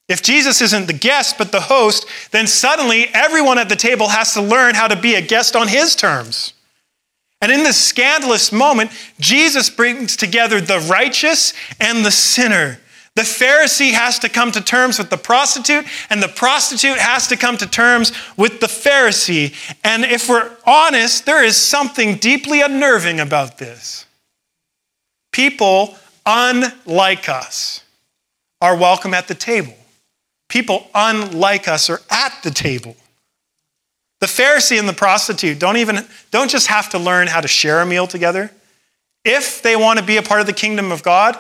If 0.10 0.24
Jesus 0.24 0.60
isn't 0.62 0.88
the 0.88 0.94
guest 0.94 1.38
but 1.38 1.52
the 1.52 1.62
host, 1.62 2.08
then 2.32 2.48
suddenly 2.48 3.08
everyone 3.14 3.60
at 3.60 3.70
the 3.70 3.76
table 3.76 4.10
has 4.10 4.34
to 4.34 4.42
learn 4.42 4.74
how 4.74 4.88
to 4.88 5.00
be 5.00 5.14
a 5.14 5.22
guest 5.22 5.56
on 5.56 5.68
his 5.68 5.96
terms. 5.96 6.54
And 7.42 7.52
in 7.52 7.64
this 7.64 7.80
scandalous 7.80 8.52
moment, 8.52 8.92
Jesus 9.20 9.70
brings 9.70 10.18
together 10.18 10.60
the 10.60 10.80
righteous 10.90 11.54
and 11.80 12.04
the 12.04 12.12
sinner, 12.12 12.80
The 13.16 13.22
Pharisee 13.22 13.92
has 13.92 14.20
to 14.20 14.30
come 14.30 14.52
to 14.54 14.62
terms 14.62 14.98
with 14.98 15.10
the 15.10 15.18
prostitute, 15.18 15.86
and 16.10 16.24
the 16.24 16.28
prostitute 16.28 16.98
has 16.98 17.28
to 17.28 17.38
come 17.38 17.58
to 17.58 17.68
terms 17.68 18.12
with 18.36 18.60
the 18.60 18.68
Pharisee. 18.68 19.54
And 19.84 20.06
if 20.06 20.28
we're 20.28 20.52
honest, 20.66 21.26
there 21.26 21.44
is 21.44 21.56
something 21.56 22.16
deeply 22.16 22.62
unnerving 22.62 23.20
about 23.20 23.58
this. 23.58 24.06
People 25.32 25.98
unlike 26.26 27.30
us 27.30 27.84
are 28.62 28.76
welcome 28.76 29.14
at 29.14 29.28
the 29.28 29.36
table. 29.36 29.76
People 30.50 30.88
unlike 30.94 31.68
us 31.68 31.90
are 31.90 32.02
at 32.10 32.38
the 32.44 32.52
table. 32.52 32.98
The 34.20 34.26
Pharisee 34.26 34.78
and 34.78 34.90
the 34.90 34.94
prostitute 34.94 35.60
don't 35.60 35.78
even 35.78 36.06
don't 36.32 36.52
just 36.52 36.68
have 36.68 36.90
to 36.90 37.00
learn 37.00 37.28
how 37.28 37.40
to 37.40 37.48
share 37.48 37.82
a 37.82 37.86
meal 37.86 38.08
together. 38.08 38.52
If 39.24 39.62
they 39.62 39.76
want 39.76 40.00
to 40.00 40.06
be 40.06 40.18
a 40.18 40.22
part 40.22 40.42
of 40.42 40.48
the 40.48 40.54
kingdom 40.54 40.92
of 40.92 41.04
God, 41.04 41.38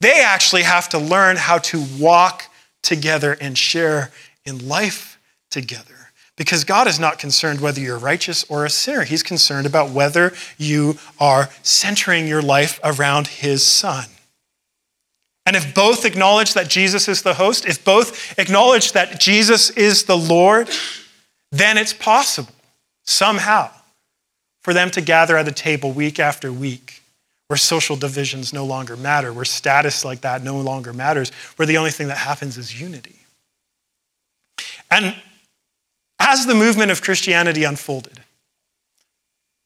they 0.00 0.22
actually 0.22 0.62
have 0.62 0.88
to 0.90 0.98
learn 0.98 1.36
how 1.36 1.58
to 1.58 1.84
walk 1.98 2.44
together 2.82 3.36
and 3.40 3.58
share 3.58 4.10
in 4.44 4.68
life 4.68 5.18
together. 5.50 5.94
Because 6.36 6.64
God 6.64 6.88
is 6.88 6.98
not 6.98 7.18
concerned 7.18 7.60
whether 7.60 7.80
you're 7.80 7.98
righteous 7.98 8.44
or 8.48 8.64
a 8.64 8.70
sinner. 8.70 9.04
He's 9.04 9.22
concerned 9.22 9.66
about 9.66 9.90
whether 9.90 10.32
you 10.58 10.98
are 11.20 11.48
centering 11.62 12.26
your 12.26 12.42
life 12.42 12.80
around 12.82 13.28
His 13.28 13.64
Son. 13.64 14.06
And 15.46 15.56
if 15.56 15.74
both 15.74 16.04
acknowledge 16.04 16.54
that 16.54 16.68
Jesus 16.68 17.06
is 17.08 17.22
the 17.22 17.34
host, 17.34 17.66
if 17.66 17.84
both 17.84 18.38
acknowledge 18.38 18.92
that 18.92 19.20
Jesus 19.20 19.70
is 19.70 20.04
the 20.04 20.16
Lord, 20.16 20.70
then 21.52 21.76
it's 21.76 21.92
possible 21.92 22.54
somehow 23.04 23.70
for 24.62 24.72
them 24.72 24.90
to 24.92 25.00
gather 25.00 25.36
at 25.36 25.46
a 25.46 25.52
table 25.52 25.92
week 25.92 26.18
after 26.18 26.52
week 26.52 27.02
where 27.48 27.58
social 27.58 27.96
divisions 27.96 28.52
no 28.52 28.64
longer 28.64 28.96
matter, 28.96 29.32
where 29.32 29.44
status 29.44 30.04
like 30.04 30.22
that 30.22 30.42
no 30.42 30.58
longer 30.58 30.92
matters, 30.92 31.30
where 31.56 31.66
the 31.66 31.76
only 31.76 31.90
thing 31.90 32.08
that 32.08 32.16
happens 32.16 32.56
is 32.56 32.80
unity. 32.80 33.16
And 34.90 35.14
as 36.18 36.46
the 36.46 36.54
movement 36.54 36.90
of 36.90 37.02
Christianity 37.02 37.64
unfolded, 37.64 38.20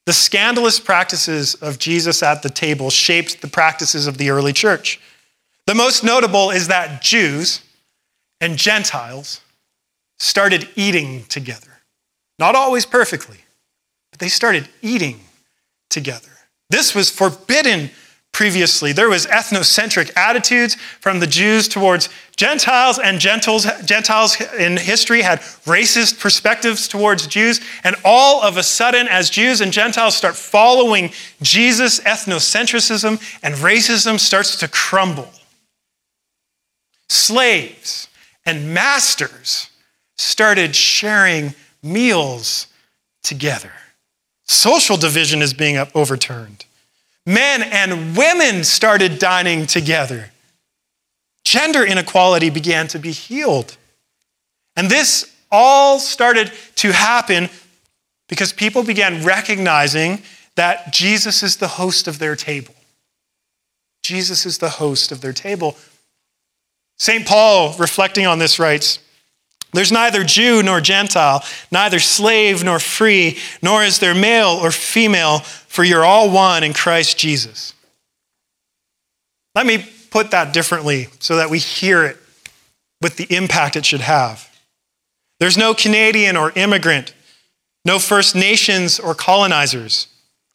the 0.07 0.13
scandalous 0.13 0.81
practices 0.81 1.55
of 1.55 1.79
Jesus 1.79 2.23
at 2.23 2.43
the 2.43 2.51
table 2.51 2.91
shaped 2.91 3.41
the 3.41 3.47
practices 3.47 4.07
of 4.07 4.19
the 4.19 4.31
early 4.31 4.53
church. 4.53 4.99
The 5.69 5.75
most 5.75 6.03
notable 6.03 6.51
is 6.51 6.69
that 6.69 7.03
Jews 7.03 7.61
and 8.41 8.57
Gentiles 8.57 9.43
started 10.19 10.67
eating 10.77 11.25
together. 11.25 11.83
Not 12.39 12.55
always 12.55 12.87
perfectly, 12.87 13.37
but 14.11 14.19
they 14.19 14.29
started 14.29 14.67
eating 14.81 15.21
together. 15.91 16.31
This 16.71 16.95
was 16.95 17.11
forbidden 17.11 17.91
previously. 18.33 18.93
There 18.93 19.11
was 19.11 19.27
ethnocentric 19.27 20.11
attitudes 20.17 20.77
from 21.01 21.21
the 21.21 21.27
Jews 21.27 21.69
towards 21.69 22.09
Gentiles, 22.35 22.99
and 22.99 23.21
Gentiles, 23.21 23.67
Gentiles 23.85 24.41
in 24.59 24.79
history 24.79 25.21
had 25.21 25.41
racist 25.67 26.19
perspectives 26.19 26.89
towards 26.89 27.27
Jews. 27.27 27.61
And 27.85 27.95
all 28.07 28.43
of 28.43 28.57
a 28.57 28.63
sudden, 28.63 29.07
as 29.07 29.29
Jews 29.29 29.61
and 29.61 29.71
Gentiles 29.71 30.17
start 30.17 30.35
following 30.35 31.11
Jesus, 31.43 32.01
ethnocentrism 32.01 33.21
and 33.43 33.55
racism 33.57 34.19
starts 34.19 34.57
to 34.61 34.69
crumble. 34.69 35.31
Slaves 37.09 38.09
and 38.45 38.75
masters 38.75 39.71
started 40.17 40.75
sharing 40.75 41.55
meals 41.83 42.67
together. 43.23 43.73
Social 44.45 44.97
division 44.97 45.43
is 45.43 45.53
being 45.53 45.77
overturned. 45.95 46.65
Men 47.27 47.63
and 47.63 48.17
women 48.17 48.65
started 48.65 49.19
dining 49.19 49.67
together. 49.67 50.31
Gender 51.45 51.85
inequality 51.85 52.51
began 52.51 52.89
to 52.89 52.99
be 52.99 53.13
healed. 53.13 53.77
And 54.77 54.91
this 54.91 55.35
all 55.51 55.99
started 55.99 56.53
to 56.77 56.93
happen 56.93 57.49
because 58.29 58.53
people 58.53 58.83
began 58.83 59.25
recognizing 59.25 60.23
that 60.57 60.93
Jesus 60.93 61.43
is 61.43 61.57
the 61.57 61.69
host 61.69 62.09
of 62.09 62.19
their 62.19 62.37
table. 62.37 62.75
Jesus 64.03 64.47
is 64.47 64.59
the 64.59 64.71
host 64.71 65.13
of 65.13 65.21
their 65.21 65.33
table. 65.33 65.77
St. 66.99 67.27
Paul, 67.27 67.75
reflecting 67.79 68.27
on 68.27 68.39
this, 68.39 68.59
writes 68.59 68.99
there's 69.73 69.93
neither 69.93 70.25
Jew 70.25 70.63
nor 70.63 70.81
Gentile, 70.81 71.45
neither 71.71 72.01
slave 72.01 72.65
nor 72.65 72.79
free, 72.79 73.39
nor 73.63 73.85
is 73.85 73.99
there 73.99 74.15
male 74.15 74.59
or 74.63 74.71
female, 74.71 75.41
for 75.41 75.85
you're 75.85 76.05
all 76.05 76.31
one 76.31 76.65
in 76.65 76.73
Christ 76.73 77.19
Jesus. 77.19 77.75
Let 79.55 79.67
me 79.67 79.85
put 80.11 80.31
that 80.31 80.55
differently 80.55 81.09
so 81.19 81.37
that 81.37 81.51
we 81.51 81.59
hear 81.59 82.05
it 82.05 82.17
with 83.03 83.17
the 83.17 83.27
impact 83.35 83.77
it 83.77 83.85
should 83.85 84.01
have. 84.01 84.49
There's 85.39 85.59
no 85.59 85.75
Canadian 85.75 86.37
or 86.37 86.53
immigrant, 86.57 87.13
no 87.85 87.99
First 87.99 88.35
Nations 88.35 88.99
or 88.99 89.15
colonizers, 89.15 90.09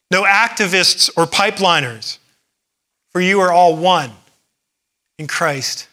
no 0.10 0.24
activists 0.24 1.10
or 1.16 1.26
pipeliners, 1.26 2.18
for 3.12 3.22
you 3.22 3.40
are 3.42 3.52
all 3.52 3.76
one 3.76 4.12
in 5.20 5.28
Christ 5.28 5.88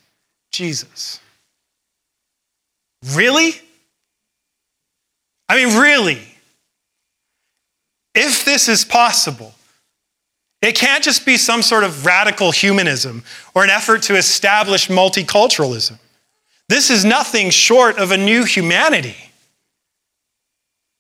Jesus. 0.51 1.21
Really? 3.15 3.53
I 5.49 5.57
mean, 5.57 5.79
really? 5.79 6.21
If 8.15 8.45
this 8.45 8.69
is 8.69 8.85
possible, 8.85 9.55
it 10.63 10.75
can't 10.75 11.03
just 11.03 11.25
be 11.25 11.37
some 11.37 11.63
sort 11.63 11.85
of 11.85 12.05
radical 12.05 12.53
humanism 12.53 13.25
or 13.55 13.65
an 13.65 13.71
effort 13.71 14.03
to 14.03 14.17
establish 14.17 14.89
multiculturalism. 14.89 15.99
This 16.69 16.91
is 16.91 17.05
nothing 17.05 17.51
short 17.51 17.99
of 17.99 18.11
a 18.11 18.17
new 18.17 18.45
humanity. 18.45 19.17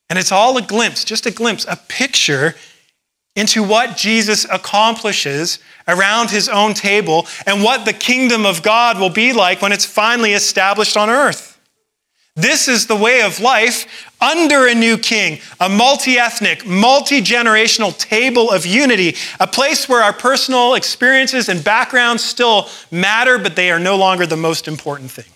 And 0.08 0.18
it's 0.18 0.32
all 0.32 0.56
a 0.56 0.62
glimpse, 0.62 1.04
just 1.04 1.26
a 1.26 1.30
glimpse, 1.30 1.64
a 1.68 1.76
picture 1.76 2.56
into 3.36 3.62
what 3.62 3.96
Jesus 3.96 4.44
accomplishes 4.44 5.60
around 5.86 6.30
his 6.30 6.48
own 6.48 6.74
table 6.74 7.26
and 7.46 7.62
what 7.62 7.84
the 7.84 7.92
kingdom 7.92 8.44
of 8.44 8.62
God 8.62 8.98
will 8.98 9.10
be 9.10 9.32
like 9.32 9.62
when 9.62 9.72
it's 9.72 9.84
finally 9.84 10.32
established 10.32 10.96
on 10.96 11.08
earth. 11.08 11.50
This 12.36 12.68
is 12.68 12.86
the 12.86 12.96
way 12.96 13.22
of 13.22 13.40
life 13.40 14.08
under 14.20 14.66
a 14.66 14.74
new 14.74 14.96
king, 14.96 15.40
a 15.58 15.68
multi 15.68 16.16
ethnic, 16.18 16.64
multi 16.64 17.20
generational 17.20 17.96
table 17.98 18.50
of 18.50 18.64
unity, 18.64 19.16
a 19.40 19.46
place 19.46 19.88
where 19.88 20.02
our 20.02 20.12
personal 20.12 20.74
experiences 20.74 21.48
and 21.48 21.62
backgrounds 21.62 22.24
still 22.24 22.68
matter, 22.90 23.38
but 23.38 23.56
they 23.56 23.70
are 23.70 23.80
no 23.80 23.96
longer 23.96 24.26
the 24.26 24.36
most 24.36 24.68
important 24.68 25.10
thing. 25.10 25.30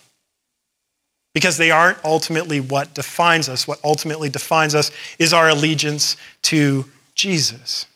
Because 1.35 1.57
they 1.57 1.73
aren't 1.73 2.03
ultimately 2.05 2.61
what 2.61 2.95
defines 2.95 3.49
us. 3.49 3.67
What 3.67 3.81
ultimately 3.83 4.29
defines 4.29 4.75
us 4.75 4.93
is 5.19 5.33
our 5.33 5.49
allegiance 5.49 6.17
to 6.43 6.85
Jesus. 7.15 7.87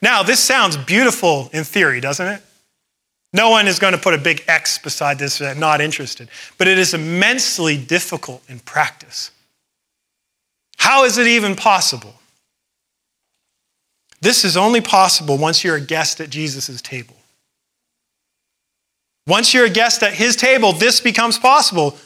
Now, 0.00 0.22
this 0.22 0.40
sounds 0.40 0.76
beautiful 0.76 1.48
in 1.52 1.64
theory, 1.64 2.00
doesn't 2.00 2.26
it? 2.26 2.42
No 3.32 3.50
one 3.50 3.66
is 3.66 3.78
going 3.78 3.94
to 3.94 3.98
put 3.98 4.14
a 4.14 4.18
big 4.18 4.44
X 4.46 4.78
beside 4.78 5.18
this, 5.18 5.40
not 5.56 5.80
interested. 5.80 6.28
But 6.58 6.68
it 6.68 6.78
is 6.78 6.92
immensely 6.92 7.78
difficult 7.78 8.42
in 8.48 8.58
practice. 8.60 9.30
How 10.76 11.04
is 11.04 11.16
it 11.16 11.26
even 11.26 11.54
possible? 11.54 12.14
This 14.20 14.44
is 14.44 14.56
only 14.56 14.80
possible 14.80 15.38
once 15.38 15.64
you're 15.64 15.76
a 15.76 15.80
guest 15.80 16.20
at 16.20 16.30
Jesus' 16.30 16.82
table. 16.82 17.16
Once 19.26 19.54
you're 19.54 19.66
a 19.66 19.70
guest 19.70 20.02
at 20.02 20.12
his 20.12 20.36
table, 20.36 20.72
this 20.72 21.00
becomes 21.00 21.38
possible. 21.38 21.96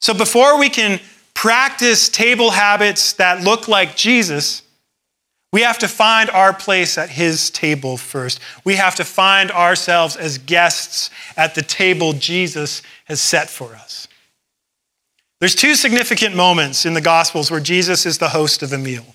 So 0.00 0.12
before 0.12 0.58
we 0.58 0.68
can 0.68 1.00
practice 1.32 2.08
table 2.08 2.50
habits 2.50 3.14
that 3.14 3.42
look 3.42 3.68
like 3.68 3.96
Jesus, 3.96 4.63
we 5.54 5.62
have 5.62 5.78
to 5.78 5.86
find 5.86 6.30
our 6.30 6.52
place 6.52 6.98
at 6.98 7.10
his 7.10 7.48
table 7.48 7.96
first. 7.96 8.40
We 8.64 8.74
have 8.74 8.96
to 8.96 9.04
find 9.04 9.52
ourselves 9.52 10.16
as 10.16 10.36
guests 10.36 11.10
at 11.36 11.54
the 11.54 11.62
table 11.62 12.12
Jesus 12.12 12.82
has 13.04 13.20
set 13.20 13.48
for 13.48 13.76
us. 13.76 14.08
There's 15.38 15.54
two 15.54 15.76
significant 15.76 16.34
moments 16.34 16.84
in 16.84 16.94
the 16.94 17.00
Gospels 17.00 17.52
where 17.52 17.60
Jesus 17.60 18.04
is 18.04 18.18
the 18.18 18.30
host 18.30 18.64
of 18.64 18.72
a 18.72 18.78
meal. 18.78 19.06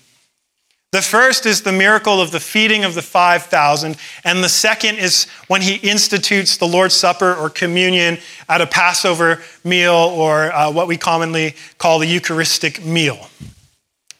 The 0.92 1.02
first 1.02 1.44
is 1.44 1.60
the 1.60 1.72
miracle 1.72 2.22
of 2.22 2.30
the 2.30 2.40
feeding 2.40 2.84
of 2.84 2.94
the 2.94 3.02
5,000, 3.02 3.98
and 4.24 4.42
the 4.42 4.48
second 4.48 4.96
is 4.96 5.26
when 5.48 5.60
he 5.60 5.74
institutes 5.74 6.56
the 6.56 6.66
Lord's 6.66 6.94
Supper 6.94 7.34
or 7.34 7.50
communion 7.50 8.16
at 8.48 8.62
a 8.62 8.66
Passover 8.66 9.42
meal 9.62 9.92
or 9.92 10.50
uh, 10.52 10.72
what 10.72 10.88
we 10.88 10.96
commonly 10.96 11.54
call 11.76 11.98
the 11.98 12.06
Eucharistic 12.06 12.82
meal. 12.82 13.28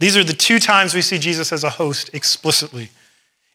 These 0.01 0.17
are 0.17 0.25
the 0.25 0.33
two 0.33 0.59
times 0.59 0.95
we 0.95 1.03
see 1.03 1.19
Jesus 1.19 1.53
as 1.53 1.63
a 1.63 1.71
host 1.71 2.11
explicitly. 2.13 2.91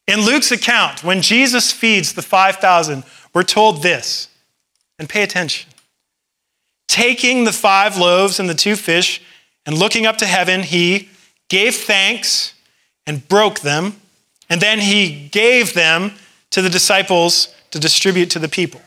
In 0.08 0.22
Luke's 0.22 0.52
account, 0.52 1.04
when 1.04 1.22
Jesus 1.22 1.72
feeds 1.72 2.14
the 2.14 2.22
5,000, 2.22 3.04
we're 3.34 3.44
told 3.44 3.82
this, 3.82 4.30
and 5.00 5.10
pay 5.10 5.24
attention. 5.24 5.70
Taking 6.88 7.44
the 7.44 7.52
five 7.52 7.98
loaves 7.98 8.40
and 8.40 8.48
the 8.48 8.54
two 8.54 8.76
fish, 8.76 9.22
and 9.66 9.78
looking 9.78 10.06
up 10.06 10.18
to 10.18 10.28
heaven, 10.28 10.62
he 10.62 11.10
gave 11.50 11.76
thanks 11.76 12.54
and 13.08 13.28
broke 13.28 13.62
them, 13.62 14.00
and 14.48 14.62
then 14.62 14.80
he 14.80 15.28
gave 15.30 15.74
them 15.74 16.12
to 16.52 16.62
the 16.62 16.70
disciples 16.70 17.54
to 17.72 17.80
distribute 17.80 18.30
to 18.30 18.40
the 18.40 18.48
people. 18.48 18.82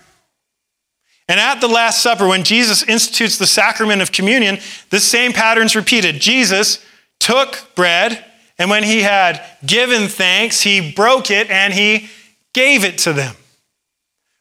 And 1.29 1.41
at 1.41 1.61
the 1.61 1.69
Last 1.69 2.03
Supper, 2.03 2.27
when 2.27 2.45
Jesus 2.45 2.85
institutes 2.85 3.37
the 3.37 3.47
sacrament 3.47 4.01
of 4.01 4.13
communion, 4.13 4.59
the 4.91 5.01
same 5.01 5.33
pattern's 5.33 5.77
repeated. 5.77 6.21
Jesus 6.21 6.83
took 7.21 7.75
bread, 7.75 8.25
and 8.59 8.71
when 8.71 8.83
he 8.83 9.03
had 9.03 9.43
given 9.65 10.09
thanks, 10.09 10.63
he 10.63 10.93
broke 10.93 11.31
it 11.31 11.51
and 11.51 11.73
he 11.73 12.09
gave 12.55 12.85
it 12.85 12.99
to 12.99 13.13
them. 13.13 13.35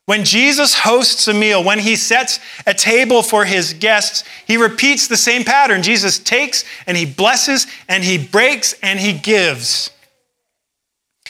When 0.06 0.24
Jesus 0.24 0.74
hosts 0.74 1.28
a 1.28 1.34
meal, 1.34 1.62
when 1.62 1.80
he 1.80 1.98
sets 1.98 2.40
a 2.66 2.74
table 2.74 3.22
for 3.22 3.44
his 3.44 3.74
guests, 3.74 4.24
he 4.46 4.56
repeats 4.56 5.08
the 5.08 5.18
same 5.18 5.44
pattern. 5.44 5.84
Jesus 5.84 6.18
takes 6.18 6.64
and 6.88 6.96
he 6.96 7.06
blesses 7.06 7.68
and 7.90 8.06
he 8.06 8.18
breaks 8.18 8.74
and 8.82 9.00
he 9.00 9.12
gives. 9.12 9.92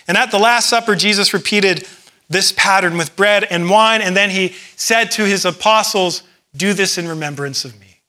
And 0.08 0.16
at 0.16 0.30
the 0.30 0.38
Last 0.38 0.70
Supper, 0.70 0.96
Jesus 0.96 1.34
repeated 1.34 1.88
this 2.30 2.54
pattern 2.56 2.98
with 2.98 3.16
bread 3.16 3.46
and 3.50 3.70
wine, 3.70 4.02
and 4.02 4.16
then 4.16 4.30
he 4.30 4.54
said 4.76 5.12
to 5.12 5.24
his 5.24 5.44
apostles, 5.44 6.24
Do 6.56 6.74
this 6.74 6.98
in 6.98 7.08
remembrance 7.08 7.66
of 7.66 7.80
me. 7.80 8.02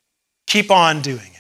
Keep 0.46 0.70
on 0.70 1.00
doing 1.02 1.30
it. 1.32 1.37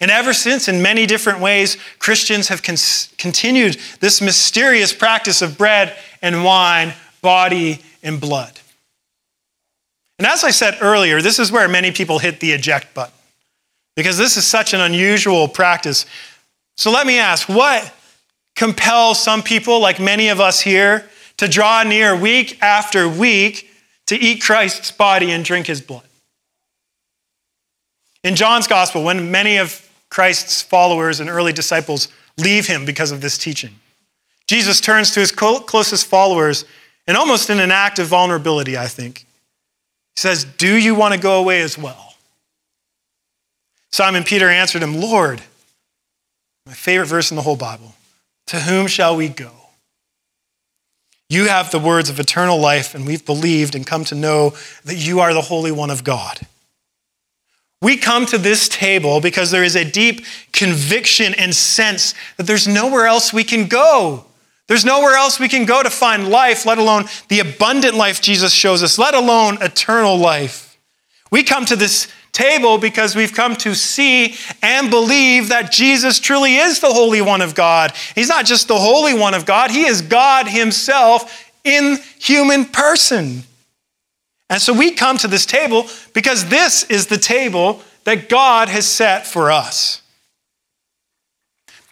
And 0.00 0.10
ever 0.10 0.34
since, 0.34 0.68
in 0.68 0.82
many 0.82 1.06
different 1.06 1.40
ways, 1.40 1.78
Christians 1.98 2.48
have 2.48 2.62
con- 2.62 2.76
continued 3.16 3.78
this 4.00 4.20
mysterious 4.20 4.92
practice 4.92 5.40
of 5.40 5.56
bread 5.56 5.96
and 6.20 6.44
wine, 6.44 6.92
body 7.22 7.80
and 8.02 8.20
blood. 8.20 8.60
And 10.18 10.26
as 10.26 10.44
I 10.44 10.50
said 10.50 10.78
earlier, 10.80 11.20
this 11.20 11.38
is 11.38 11.52
where 11.52 11.68
many 11.68 11.90
people 11.92 12.18
hit 12.18 12.40
the 12.40 12.52
eject 12.52 12.94
button 12.94 13.14
because 13.94 14.18
this 14.18 14.36
is 14.36 14.46
such 14.46 14.74
an 14.74 14.80
unusual 14.80 15.48
practice. 15.48 16.06
So 16.76 16.90
let 16.90 17.06
me 17.06 17.18
ask 17.18 17.48
what 17.48 17.92
compels 18.54 19.22
some 19.22 19.42
people, 19.42 19.80
like 19.80 19.98
many 19.98 20.28
of 20.28 20.40
us 20.40 20.60
here, 20.60 21.08
to 21.38 21.48
draw 21.48 21.82
near 21.82 22.16
week 22.16 22.62
after 22.62 23.08
week 23.08 23.70
to 24.06 24.16
eat 24.16 24.42
Christ's 24.42 24.90
body 24.90 25.30
and 25.30 25.44
drink 25.44 25.66
his 25.66 25.80
blood? 25.80 26.02
In 28.22 28.34
John's 28.34 28.66
gospel, 28.66 29.04
when 29.04 29.30
many 29.30 29.58
of 29.58 29.85
Christ's 30.10 30.62
followers 30.62 31.20
and 31.20 31.28
early 31.28 31.52
disciples 31.52 32.08
leave 32.36 32.66
him 32.66 32.84
because 32.84 33.10
of 33.10 33.20
this 33.20 33.38
teaching, 33.38 33.74
Jesus 34.46 34.80
turns 34.80 35.10
to 35.12 35.20
his 35.20 35.32
closest 35.32 36.06
followers 36.06 36.64
and 37.06 37.16
almost 37.16 37.50
in 37.50 37.60
an 37.60 37.70
act 37.70 37.98
of 37.98 38.06
vulnerability, 38.06 38.76
I 38.76 38.86
think. 38.86 39.26
He 40.14 40.20
says, 40.20 40.44
Do 40.44 40.76
you 40.76 40.94
want 40.94 41.14
to 41.14 41.20
go 41.20 41.38
away 41.40 41.62
as 41.62 41.76
well? 41.76 42.14
Simon 43.90 44.24
Peter 44.24 44.48
answered 44.48 44.82
him, 44.82 45.00
Lord, 45.00 45.42
my 46.66 46.74
favorite 46.74 47.06
verse 47.06 47.30
in 47.30 47.36
the 47.36 47.42
whole 47.42 47.56
Bible, 47.56 47.94
to 48.48 48.60
whom 48.60 48.86
shall 48.86 49.16
we 49.16 49.28
go? 49.28 49.50
You 51.28 51.48
have 51.48 51.70
the 51.70 51.78
words 51.78 52.08
of 52.08 52.20
eternal 52.20 52.58
life, 52.58 52.94
and 52.94 53.06
we've 53.06 53.24
believed 53.24 53.74
and 53.74 53.86
come 53.86 54.04
to 54.04 54.14
know 54.14 54.54
that 54.84 54.94
you 54.94 55.20
are 55.20 55.34
the 55.34 55.42
Holy 55.42 55.72
One 55.72 55.90
of 55.90 56.04
God. 56.04 56.40
We 57.82 57.96
come 57.96 58.24
to 58.26 58.38
this 58.38 58.68
table 58.68 59.20
because 59.20 59.50
there 59.50 59.64
is 59.64 59.76
a 59.76 59.84
deep 59.84 60.24
conviction 60.52 61.34
and 61.34 61.54
sense 61.54 62.14
that 62.36 62.46
there's 62.46 62.66
nowhere 62.66 63.06
else 63.06 63.32
we 63.32 63.44
can 63.44 63.68
go. 63.68 64.24
There's 64.66 64.84
nowhere 64.84 65.14
else 65.14 65.38
we 65.38 65.48
can 65.48 65.64
go 65.64 65.82
to 65.82 65.90
find 65.90 66.28
life, 66.28 66.66
let 66.66 66.78
alone 66.78 67.04
the 67.28 67.40
abundant 67.40 67.94
life 67.94 68.20
Jesus 68.20 68.52
shows 68.52 68.82
us, 68.82 68.98
let 68.98 69.14
alone 69.14 69.58
eternal 69.60 70.16
life. 70.16 70.78
We 71.30 71.44
come 71.44 71.64
to 71.66 71.76
this 71.76 72.08
table 72.32 72.78
because 72.78 73.14
we've 73.14 73.32
come 73.32 73.56
to 73.56 73.74
see 73.74 74.36
and 74.62 74.90
believe 74.90 75.48
that 75.48 75.70
Jesus 75.70 76.18
truly 76.18 76.56
is 76.56 76.80
the 76.80 76.92
Holy 76.92 77.22
One 77.22 77.42
of 77.42 77.54
God. 77.54 77.92
He's 78.14 78.28
not 78.28 78.44
just 78.44 78.68
the 78.68 78.78
Holy 78.78 79.14
One 79.14 79.34
of 79.34 79.46
God, 79.46 79.70
He 79.70 79.86
is 79.86 80.02
God 80.02 80.48
Himself 80.48 81.50
in 81.62 81.98
human 82.18 82.64
person. 82.64 83.44
And 84.48 84.62
so 84.62 84.72
we 84.72 84.92
come 84.92 85.18
to 85.18 85.28
this 85.28 85.46
table 85.46 85.86
because 86.12 86.48
this 86.48 86.84
is 86.84 87.06
the 87.06 87.18
table 87.18 87.82
that 88.04 88.28
God 88.28 88.68
has 88.68 88.86
set 88.86 89.26
for 89.26 89.50
us. 89.50 90.02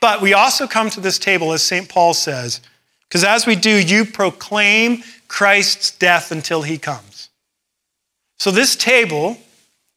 But 0.00 0.20
we 0.20 0.34
also 0.34 0.66
come 0.66 0.90
to 0.90 1.00
this 1.00 1.18
table, 1.18 1.52
as 1.52 1.62
St. 1.62 1.88
Paul 1.88 2.14
says, 2.14 2.60
because 3.08 3.24
as 3.24 3.46
we 3.46 3.56
do, 3.56 3.70
you 3.70 4.04
proclaim 4.04 5.02
Christ's 5.28 5.90
death 5.92 6.30
until 6.30 6.62
he 6.62 6.78
comes. 6.78 7.30
So 8.38 8.50
this 8.50 8.76
table 8.76 9.38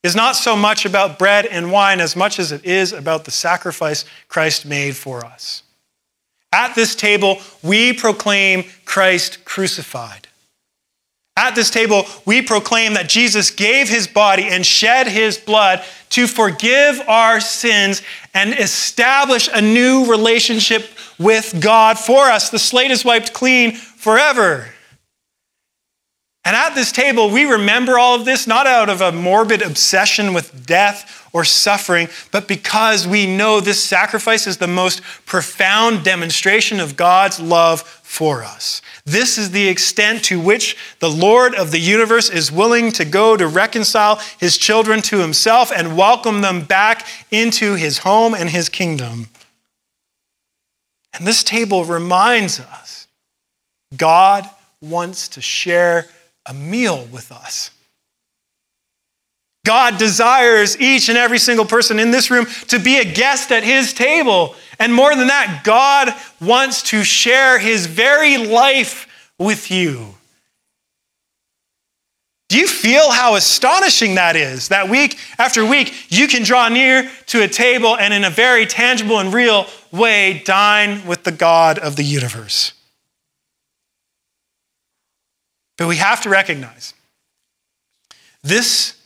is 0.03 0.15
not 0.15 0.35
so 0.35 0.55
much 0.55 0.85
about 0.85 1.19
bread 1.19 1.45
and 1.45 1.71
wine 1.71 1.99
as 1.99 2.15
much 2.15 2.39
as 2.39 2.51
it 2.51 2.63
is 2.63 2.93
about 2.93 3.25
the 3.25 3.31
sacrifice 3.31 4.05
Christ 4.29 4.65
made 4.65 4.95
for 4.95 5.25
us. 5.25 5.63
At 6.53 6.75
this 6.75 6.95
table, 6.95 7.41
we 7.61 7.91
proclaim 7.93 8.63
Christ 8.85 9.43
crucified. 9.43 10.26
At 11.37 11.53
this 11.53 11.69
table, 11.69 12.05
we 12.25 12.41
proclaim 12.41 12.95
that 12.95 13.07
Jesus 13.07 13.51
gave 13.51 13.87
his 13.87 14.07
body 14.07 14.45
and 14.49 14.65
shed 14.65 15.07
his 15.07 15.37
blood 15.37 15.83
to 16.09 16.25
forgive 16.25 16.99
our 17.07 17.39
sins 17.39 18.01
and 18.33 18.53
establish 18.53 19.47
a 19.53 19.61
new 19.61 20.09
relationship 20.09 20.89
with 21.19 21.55
God 21.61 21.99
for 21.99 22.25
us. 22.25 22.49
The 22.49 22.57
slate 22.57 22.89
is 22.89 23.05
wiped 23.05 23.33
clean 23.33 23.75
forever. 23.75 24.69
And 26.43 26.55
at 26.55 26.73
this 26.73 26.91
table, 26.91 27.29
we 27.29 27.45
remember 27.45 27.99
all 27.99 28.15
of 28.15 28.25
this 28.25 28.47
not 28.47 28.65
out 28.65 28.89
of 28.89 29.01
a 29.01 29.11
morbid 29.11 29.61
obsession 29.61 30.33
with 30.33 30.65
death 30.65 31.27
or 31.33 31.43
suffering, 31.43 32.07
but 32.31 32.47
because 32.47 33.05
we 33.05 33.27
know 33.27 33.59
this 33.59 33.83
sacrifice 33.83 34.47
is 34.47 34.57
the 34.57 34.65
most 34.65 35.03
profound 35.27 36.03
demonstration 36.03 36.79
of 36.79 36.97
God's 36.97 37.39
love 37.39 37.81
for 37.81 38.43
us. 38.43 38.81
This 39.07 39.37
is 39.37 39.51
the 39.51 39.69
extent 39.69 40.25
to 40.25 40.37
which 40.37 40.75
the 40.99 41.09
Lord 41.09 41.55
of 41.55 41.71
the 41.71 41.79
universe 41.79 42.29
is 42.29 42.51
willing 42.51 42.91
to 42.91 43.05
go 43.05 43.37
to 43.37 43.47
reconcile 43.47 44.17
his 44.37 44.57
children 44.57 45.01
to 45.03 45.19
himself 45.19 45.71
and 45.71 45.95
welcome 45.95 46.41
them 46.41 46.65
back 46.65 47.07
into 47.31 47.75
his 47.75 47.99
home 47.99 48.33
and 48.33 48.49
his 48.49 48.67
kingdom. 48.67 49.29
And 51.13 51.25
this 51.25 51.41
table 51.41 51.85
reminds 51.85 52.59
us 52.59 53.07
God 53.95 54.43
wants 54.81 55.29
to 55.29 55.41
share 55.41 56.07
a 56.45 56.53
meal 56.53 57.07
with 57.09 57.31
us. 57.31 57.71
God 59.67 59.97
desires 59.97 60.79
each 60.79 61.09
and 61.09 61.17
every 61.17 61.39
single 61.39 61.65
person 61.65 61.99
in 61.99 62.09
this 62.09 62.31
room 62.31 62.45
to 62.69 62.79
be 62.79 62.99
a 62.99 63.03
guest 63.03 63.51
at 63.51 63.65
his 63.65 63.91
table. 63.91 64.55
And 64.79 64.93
more 64.93 65.13
than 65.13 65.27
that, 65.27 65.63
God 65.65 66.13
wants 66.39 66.83
to 66.83 67.03
share 67.03 67.59
his 67.59 67.85
very 67.85 68.37
life 68.37 69.07
with 69.37 69.69
you. 69.69 70.15
Do 72.47 72.57
you 72.57 72.65
feel 72.65 73.11
how 73.11 73.35
astonishing 73.35 74.15
that 74.15 74.37
is? 74.37 74.69
That 74.69 74.87
week 74.87 75.19
after 75.37 75.65
week, 75.65 75.93
you 76.07 76.29
can 76.29 76.43
draw 76.43 76.69
near 76.69 77.11
to 77.25 77.43
a 77.43 77.47
table 77.49 77.97
and 77.97 78.13
in 78.13 78.23
a 78.23 78.29
very 78.29 78.65
tangible 78.65 79.19
and 79.19 79.33
real 79.33 79.65
way 79.91 80.43
dine 80.45 81.05
with 81.05 81.25
the 81.25 81.33
God 81.33 81.77
of 81.77 81.97
the 81.97 82.03
universe. 82.03 82.71
But 85.77 85.89
we 85.89 85.97
have 85.97 86.21
to 86.21 86.29
recognize 86.29 86.93
this 88.43 88.96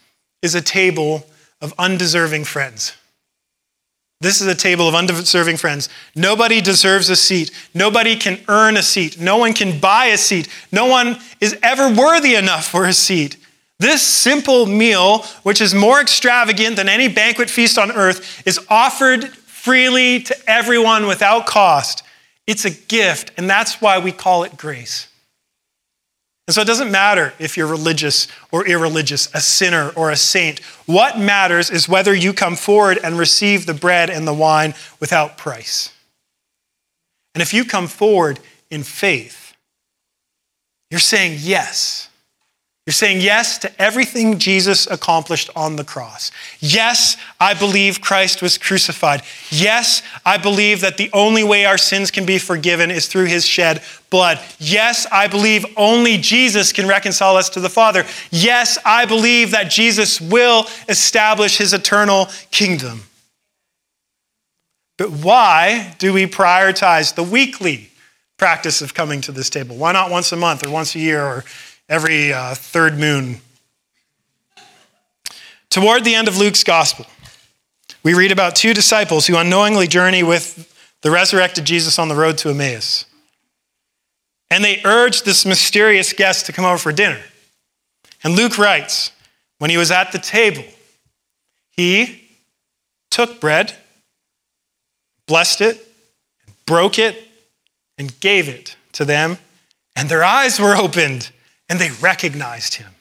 is 0.41 0.55
a 0.55 0.61
table 0.61 1.25
of 1.61 1.73
undeserving 1.77 2.45
friends. 2.45 2.93
This 4.21 4.39
is 4.39 4.47
a 4.47 4.55
table 4.55 4.87
of 4.87 4.93
undeserving 4.93 5.57
friends. 5.57 5.89
Nobody 6.15 6.61
deserves 6.61 7.09
a 7.09 7.15
seat. 7.15 7.49
Nobody 7.73 8.15
can 8.15 8.39
earn 8.47 8.77
a 8.77 8.83
seat. 8.83 9.19
No 9.19 9.37
one 9.37 9.53
can 9.53 9.79
buy 9.79 10.05
a 10.07 10.17
seat. 10.17 10.47
No 10.71 10.85
one 10.85 11.17
is 11.39 11.57
ever 11.63 11.91
worthy 11.91 12.35
enough 12.35 12.67
for 12.67 12.85
a 12.85 12.93
seat. 12.93 13.37
This 13.79 14.03
simple 14.03 14.67
meal, 14.67 15.23
which 15.41 15.59
is 15.59 15.73
more 15.73 15.99
extravagant 15.99 16.75
than 16.75 16.87
any 16.87 17.07
banquet 17.07 17.49
feast 17.49 17.79
on 17.79 17.91
earth, 17.91 18.43
is 18.45 18.59
offered 18.69 19.27
freely 19.27 20.21
to 20.21 20.35
everyone 20.47 21.07
without 21.07 21.47
cost. 21.47 22.03
It's 22.45 22.65
a 22.65 22.69
gift, 22.69 23.31
and 23.37 23.49
that's 23.49 23.81
why 23.81 23.97
we 23.97 24.11
call 24.11 24.43
it 24.43 24.55
grace. 24.55 25.07
And 26.51 26.55
so 26.55 26.63
it 26.63 26.67
doesn't 26.67 26.91
matter 26.91 27.33
if 27.39 27.55
you're 27.55 27.65
religious 27.65 28.27
or 28.51 28.67
irreligious, 28.67 29.33
a 29.33 29.39
sinner 29.39 29.91
or 29.95 30.11
a 30.11 30.17
saint. 30.17 30.59
What 30.85 31.17
matters 31.17 31.69
is 31.69 31.87
whether 31.87 32.13
you 32.13 32.33
come 32.33 32.57
forward 32.57 32.99
and 33.01 33.17
receive 33.17 33.65
the 33.65 33.73
bread 33.73 34.09
and 34.09 34.27
the 34.27 34.33
wine 34.33 34.73
without 34.99 35.37
price. 35.37 35.93
And 37.33 37.41
if 37.41 37.53
you 37.53 37.63
come 37.63 37.87
forward 37.87 38.41
in 38.69 38.83
faith, 38.83 39.55
you're 40.89 40.99
saying 40.99 41.37
yes 41.39 42.09
you're 42.91 43.07
saying 43.07 43.21
yes 43.21 43.57
to 43.59 43.81
everything 43.81 44.37
Jesus 44.37 44.85
accomplished 44.85 45.49
on 45.55 45.77
the 45.77 45.83
cross. 45.85 46.29
Yes, 46.59 47.15
I 47.39 47.53
believe 47.53 48.01
Christ 48.01 48.41
was 48.41 48.57
crucified. 48.57 49.21
Yes, 49.49 50.03
I 50.25 50.37
believe 50.37 50.81
that 50.81 50.97
the 50.97 51.09
only 51.13 51.41
way 51.41 51.63
our 51.63 51.77
sins 51.77 52.11
can 52.11 52.25
be 52.25 52.37
forgiven 52.37 52.91
is 52.91 53.07
through 53.07 53.27
his 53.27 53.45
shed 53.45 53.81
blood. 54.09 54.41
Yes, 54.59 55.07
I 55.09 55.27
believe 55.27 55.65
only 55.77 56.17
Jesus 56.17 56.73
can 56.73 56.85
reconcile 56.85 57.37
us 57.37 57.47
to 57.51 57.61
the 57.61 57.69
Father. 57.69 58.05
Yes, 58.29 58.77
I 58.83 59.05
believe 59.05 59.51
that 59.51 59.71
Jesus 59.71 60.19
will 60.19 60.65
establish 60.89 61.59
his 61.59 61.71
eternal 61.71 62.27
kingdom. 62.51 63.03
But 64.97 65.11
why 65.11 65.95
do 65.97 66.11
we 66.11 66.27
prioritize 66.27 67.15
the 67.15 67.23
weekly 67.23 67.91
practice 68.37 68.81
of 68.81 68.93
coming 68.93 69.21
to 69.21 69.31
this 69.31 69.49
table? 69.49 69.77
Why 69.77 69.93
not 69.93 70.11
once 70.11 70.33
a 70.33 70.35
month 70.35 70.67
or 70.67 70.71
once 70.71 70.93
a 70.93 70.99
year 70.99 71.23
or 71.23 71.45
every 71.91 72.31
uh, 72.31 72.55
third 72.55 72.97
moon. 72.97 73.41
Toward 75.69 76.05
the 76.05 76.15
end 76.15 76.29
of 76.29 76.37
Luke's 76.37 76.63
gospel, 76.63 77.05
we 78.01 78.13
read 78.13 78.31
about 78.31 78.55
two 78.55 78.73
disciples 78.73 79.27
who 79.27 79.35
unknowingly 79.35 79.87
journey 79.87 80.23
with 80.23 80.73
the 81.01 81.11
resurrected 81.11 81.65
Jesus 81.65 81.99
on 81.99 82.07
the 82.07 82.15
road 82.15 82.37
to 82.39 82.49
Emmaus. 82.49 83.05
And 84.49 84.63
they 84.63 84.81
urge 84.85 85.23
this 85.23 85.45
mysterious 85.45 86.13
guest 86.13 86.45
to 86.45 86.53
come 86.53 86.63
over 86.63 86.77
for 86.77 86.93
dinner. 86.93 87.19
And 88.23 88.35
Luke 88.35 88.57
writes, 88.57 89.11
when 89.57 89.69
he 89.69 89.77
was 89.77 89.91
at 89.91 90.13
the 90.13 90.19
table, 90.19 90.63
he 91.71 92.29
took 93.09 93.41
bread, 93.41 93.75
blessed 95.27 95.59
it, 95.59 95.87
broke 96.65 96.97
it, 96.97 97.21
and 97.97 98.17
gave 98.21 98.47
it 98.47 98.77
to 98.93 99.03
them, 99.03 99.37
and 99.93 100.07
their 100.07 100.23
eyes 100.23 100.57
were 100.57 100.75
opened, 100.75 101.31
and 101.71 101.79
they 101.79 101.89
recognized 102.01 102.75
him. 102.75 102.91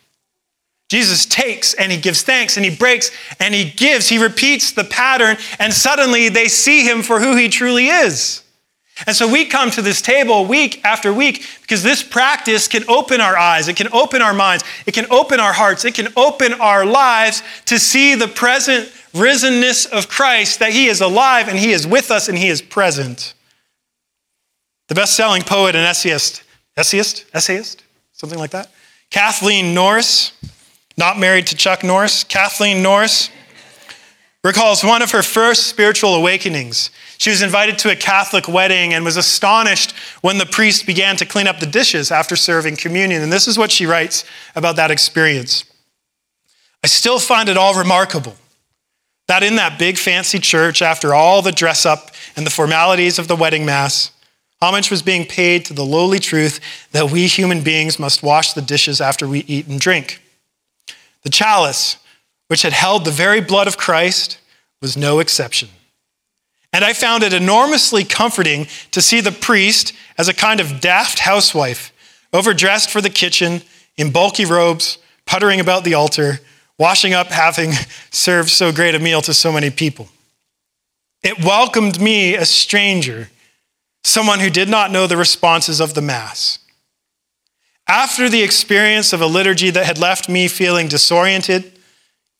Jesus 0.88 1.26
takes 1.26 1.74
and 1.74 1.90
he 1.90 1.98
gives 1.98 2.22
thanks 2.22 2.56
and 2.56 2.64
he 2.64 2.74
breaks 2.74 3.10
and 3.40 3.52
he 3.52 3.68
gives. 3.68 4.08
He 4.08 4.22
repeats 4.22 4.70
the 4.70 4.84
pattern, 4.84 5.36
and 5.58 5.74
suddenly 5.74 6.28
they 6.28 6.46
see 6.46 6.84
him 6.84 7.02
for 7.02 7.18
who 7.18 7.34
he 7.34 7.48
truly 7.48 7.88
is. 7.88 8.44
And 9.08 9.16
so 9.16 9.30
we 9.30 9.46
come 9.46 9.72
to 9.72 9.82
this 9.82 10.00
table 10.00 10.46
week 10.46 10.84
after 10.84 11.12
week 11.12 11.48
because 11.62 11.82
this 11.82 12.04
practice 12.04 12.68
can 12.68 12.84
open 12.88 13.20
our 13.20 13.36
eyes, 13.36 13.66
it 13.66 13.74
can 13.74 13.88
open 13.92 14.22
our 14.22 14.34
minds, 14.34 14.62
it 14.86 14.94
can 14.94 15.06
open 15.10 15.40
our 15.40 15.52
hearts, 15.52 15.84
it 15.84 15.94
can 15.94 16.12
open 16.16 16.52
our 16.54 16.86
lives 16.86 17.42
to 17.66 17.76
see 17.78 18.14
the 18.14 18.28
present 18.28 18.88
risenness 19.12 19.90
of 19.90 20.08
Christ, 20.08 20.60
that 20.60 20.72
he 20.72 20.86
is 20.86 21.00
alive 21.00 21.48
and 21.48 21.58
he 21.58 21.72
is 21.72 21.88
with 21.88 22.12
us 22.12 22.28
and 22.28 22.38
he 22.38 22.48
is 22.48 22.62
present. 22.62 23.34
The 24.86 24.94
best 24.94 25.16
selling 25.16 25.42
poet 25.42 25.74
and 25.74 25.84
essayist, 25.84 26.44
essayist, 26.76 27.24
essayist, 27.34 27.82
something 28.20 28.38
like 28.38 28.50
that, 28.50 28.70
Kathleen 29.08 29.72
Norris, 29.72 30.32
not 30.98 31.18
married 31.18 31.46
to 31.46 31.56
Chuck 31.56 31.82
Norris, 31.82 32.22
Kathleen 32.22 32.82
Norris 32.82 33.30
recalls 34.44 34.84
one 34.84 35.00
of 35.00 35.12
her 35.12 35.22
first 35.22 35.68
spiritual 35.68 36.14
awakenings. 36.14 36.90
She 37.16 37.30
was 37.30 37.40
invited 37.40 37.78
to 37.78 37.90
a 37.90 37.96
Catholic 37.96 38.46
wedding 38.46 38.92
and 38.92 39.06
was 39.06 39.16
astonished 39.16 39.92
when 40.20 40.36
the 40.36 40.44
priest 40.44 40.84
began 40.84 41.16
to 41.16 41.24
clean 41.24 41.46
up 41.46 41.60
the 41.60 41.66
dishes 41.66 42.12
after 42.12 42.36
serving 42.36 42.76
communion. 42.76 43.22
And 43.22 43.32
this 43.32 43.48
is 43.48 43.56
what 43.56 43.70
she 43.70 43.86
writes 43.86 44.26
about 44.54 44.76
that 44.76 44.90
experience. 44.90 45.64
I 46.84 46.88
still 46.88 47.18
find 47.18 47.48
it 47.48 47.56
all 47.56 47.74
remarkable 47.74 48.36
that 49.28 49.42
in 49.42 49.56
that 49.56 49.78
big 49.78 49.96
fancy 49.96 50.38
church, 50.38 50.82
after 50.82 51.14
all 51.14 51.40
the 51.40 51.52
dress 51.52 51.86
up 51.86 52.10
and 52.36 52.44
the 52.44 52.50
formalities 52.50 53.18
of 53.18 53.28
the 53.28 53.36
wedding 53.36 53.64
mass, 53.64 54.10
homage 54.62 54.90
was 54.90 55.02
being 55.02 55.26
paid 55.26 55.64
to 55.64 55.72
the 55.72 55.84
lowly 55.84 56.18
truth 56.18 56.60
that 56.92 57.10
we 57.10 57.26
human 57.26 57.62
beings 57.62 57.98
must 57.98 58.22
wash 58.22 58.52
the 58.52 58.62
dishes 58.62 59.00
after 59.00 59.26
we 59.26 59.40
eat 59.40 59.66
and 59.66 59.80
drink. 59.80 60.22
The 61.22 61.30
chalice, 61.30 61.96
which 62.48 62.62
had 62.62 62.72
held 62.72 63.04
the 63.04 63.10
very 63.10 63.40
blood 63.40 63.66
of 63.66 63.76
Christ, 63.76 64.38
was 64.80 64.96
no 64.96 65.18
exception. 65.18 65.68
And 66.72 66.84
I 66.84 66.92
found 66.92 67.22
it 67.22 67.32
enormously 67.32 68.04
comforting 68.04 68.66
to 68.92 69.02
see 69.02 69.20
the 69.20 69.32
priest 69.32 69.92
as 70.16 70.28
a 70.28 70.34
kind 70.34 70.60
of 70.60 70.80
daft 70.80 71.20
housewife, 71.20 71.92
overdressed 72.32 72.90
for 72.90 73.00
the 73.00 73.10
kitchen, 73.10 73.62
in 73.96 74.12
bulky 74.12 74.44
robes, 74.44 74.98
puttering 75.26 75.60
about 75.60 75.84
the 75.84 75.94
altar, 75.94 76.40
washing 76.78 77.12
up 77.12 77.28
having 77.28 77.72
served 78.10 78.50
so 78.50 78.72
great 78.72 78.94
a 78.94 78.98
meal 78.98 79.20
to 79.22 79.34
so 79.34 79.52
many 79.52 79.70
people. 79.70 80.08
It 81.22 81.44
welcomed 81.44 82.00
me, 82.00 82.34
a 82.34 82.46
stranger, 82.46 83.28
someone 84.04 84.40
who 84.40 84.50
did 84.50 84.68
not 84.68 84.90
know 84.90 85.06
the 85.06 85.16
responses 85.16 85.80
of 85.80 85.94
the 85.94 86.02
Mass. 86.02 86.58
After 87.88 88.28
the 88.28 88.42
experience 88.42 89.12
of 89.12 89.20
a 89.20 89.26
liturgy 89.26 89.70
that 89.70 89.86
had 89.86 89.98
left 89.98 90.28
me 90.28 90.48
feeling 90.48 90.88
disoriented, 90.88 91.72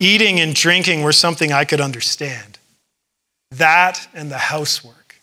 Eating 0.00 0.40
and 0.40 0.54
drinking 0.54 1.02
were 1.02 1.12
something 1.12 1.52
I 1.52 1.66
could 1.66 1.80
understand. 1.80 2.58
That 3.50 4.08
and 4.14 4.30
the 4.30 4.38
housework. 4.38 5.20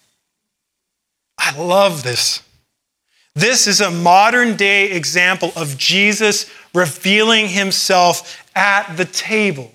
I 1.40 1.58
love 1.58 2.04
this. 2.04 2.44
This 3.34 3.66
is 3.66 3.82
a 3.82 3.92
modern 3.92 4.56
day 4.56 4.92
example 4.92 5.52
of 5.56 5.78
Jesus 5.78 6.50
revealing 6.74 7.48
himself 7.48 8.44
at 8.56 8.96
the 8.98 9.06
table. 9.06 9.72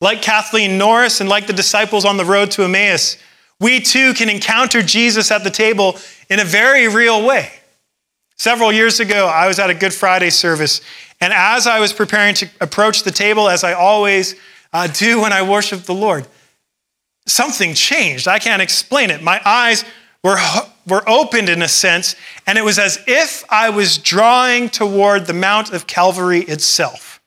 Like 0.00 0.22
Kathleen 0.22 0.76
Norris 0.76 1.20
and 1.20 1.28
like 1.28 1.46
the 1.46 1.52
disciples 1.52 2.04
on 2.04 2.18
the 2.18 2.24
road 2.24 2.50
to 2.52 2.64
Emmaus, 2.64 3.16
we 3.60 3.80
too 3.80 4.14
can 4.14 4.28
encounter 4.28 4.82
Jesus 4.82 5.30
at 5.30 5.44
the 5.44 5.50
table 5.50 5.96
in 6.28 6.40
a 6.40 6.44
very 6.44 6.88
real 6.88 7.26
way. 7.26 7.52
Several 8.36 8.72
years 8.72 9.00
ago, 9.00 9.26
I 9.26 9.48
was 9.48 9.58
at 9.58 9.68
a 9.68 9.74
Good 9.74 9.92
Friday 9.92 10.30
service, 10.30 10.80
and 11.20 11.32
as 11.32 11.66
I 11.66 11.80
was 11.80 11.92
preparing 11.92 12.34
to 12.36 12.48
approach 12.60 13.02
the 13.02 13.10
table, 13.10 13.48
as 13.48 13.64
I 13.64 13.72
always 13.72 14.36
uh, 14.72 14.86
do 14.86 15.20
when 15.20 15.32
I 15.32 15.42
worship 15.42 15.82
the 15.82 15.94
Lord, 15.94 16.26
something 17.26 17.74
changed. 17.74 18.28
I 18.28 18.38
can't 18.38 18.62
explain 18.62 19.10
it. 19.10 19.22
My 19.22 19.40
eyes 19.44 19.84
were, 20.22 20.38
were 20.86 21.08
opened 21.08 21.48
in 21.48 21.62
a 21.62 21.68
sense, 21.68 22.14
and 22.46 22.56
it 22.56 22.64
was 22.64 22.78
as 22.78 23.02
if 23.08 23.44
I 23.50 23.70
was 23.70 23.98
drawing 23.98 24.68
toward 24.68 25.26
the 25.26 25.34
Mount 25.34 25.72
of 25.72 25.86
Calvary 25.88 26.40
itself. 26.40 27.20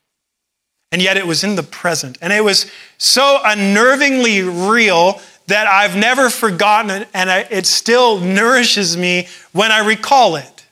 And 0.93 1.01
yet 1.01 1.15
it 1.15 1.25
was 1.25 1.43
in 1.43 1.55
the 1.55 1.63
present. 1.63 2.17
And 2.21 2.33
it 2.33 2.43
was 2.43 2.69
so 2.97 3.39
unnervingly 3.43 4.69
real 4.69 5.21
that 5.51 5.67
I've 5.67 5.97
never 5.97 6.29
forgotten 6.29 7.05
and 7.13 7.29
I, 7.29 7.39
it 7.51 7.65
still 7.65 8.19
nourishes 8.19 8.95
me 8.95 9.27
when 9.51 9.69
I 9.69 9.85
recall 9.85 10.37
it. 10.37 10.65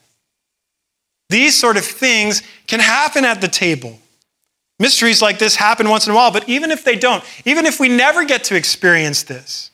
These 1.28 1.58
sort 1.58 1.76
of 1.76 1.84
things 1.84 2.42
can 2.66 2.80
happen 2.80 3.26
at 3.26 3.42
the 3.42 3.48
table. 3.48 3.98
Mysteries 4.78 5.20
like 5.20 5.38
this 5.38 5.54
happen 5.54 5.90
once 5.90 6.06
in 6.06 6.12
a 6.12 6.16
while, 6.16 6.32
but 6.32 6.48
even 6.48 6.70
if 6.70 6.82
they 6.82 6.96
don't, 6.96 7.22
even 7.44 7.66
if 7.66 7.78
we 7.78 7.90
never 7.90 8.24
get 8.24 8.44
to 8.44 8.56
experience 8.56 9.22
this, 9.22 9.70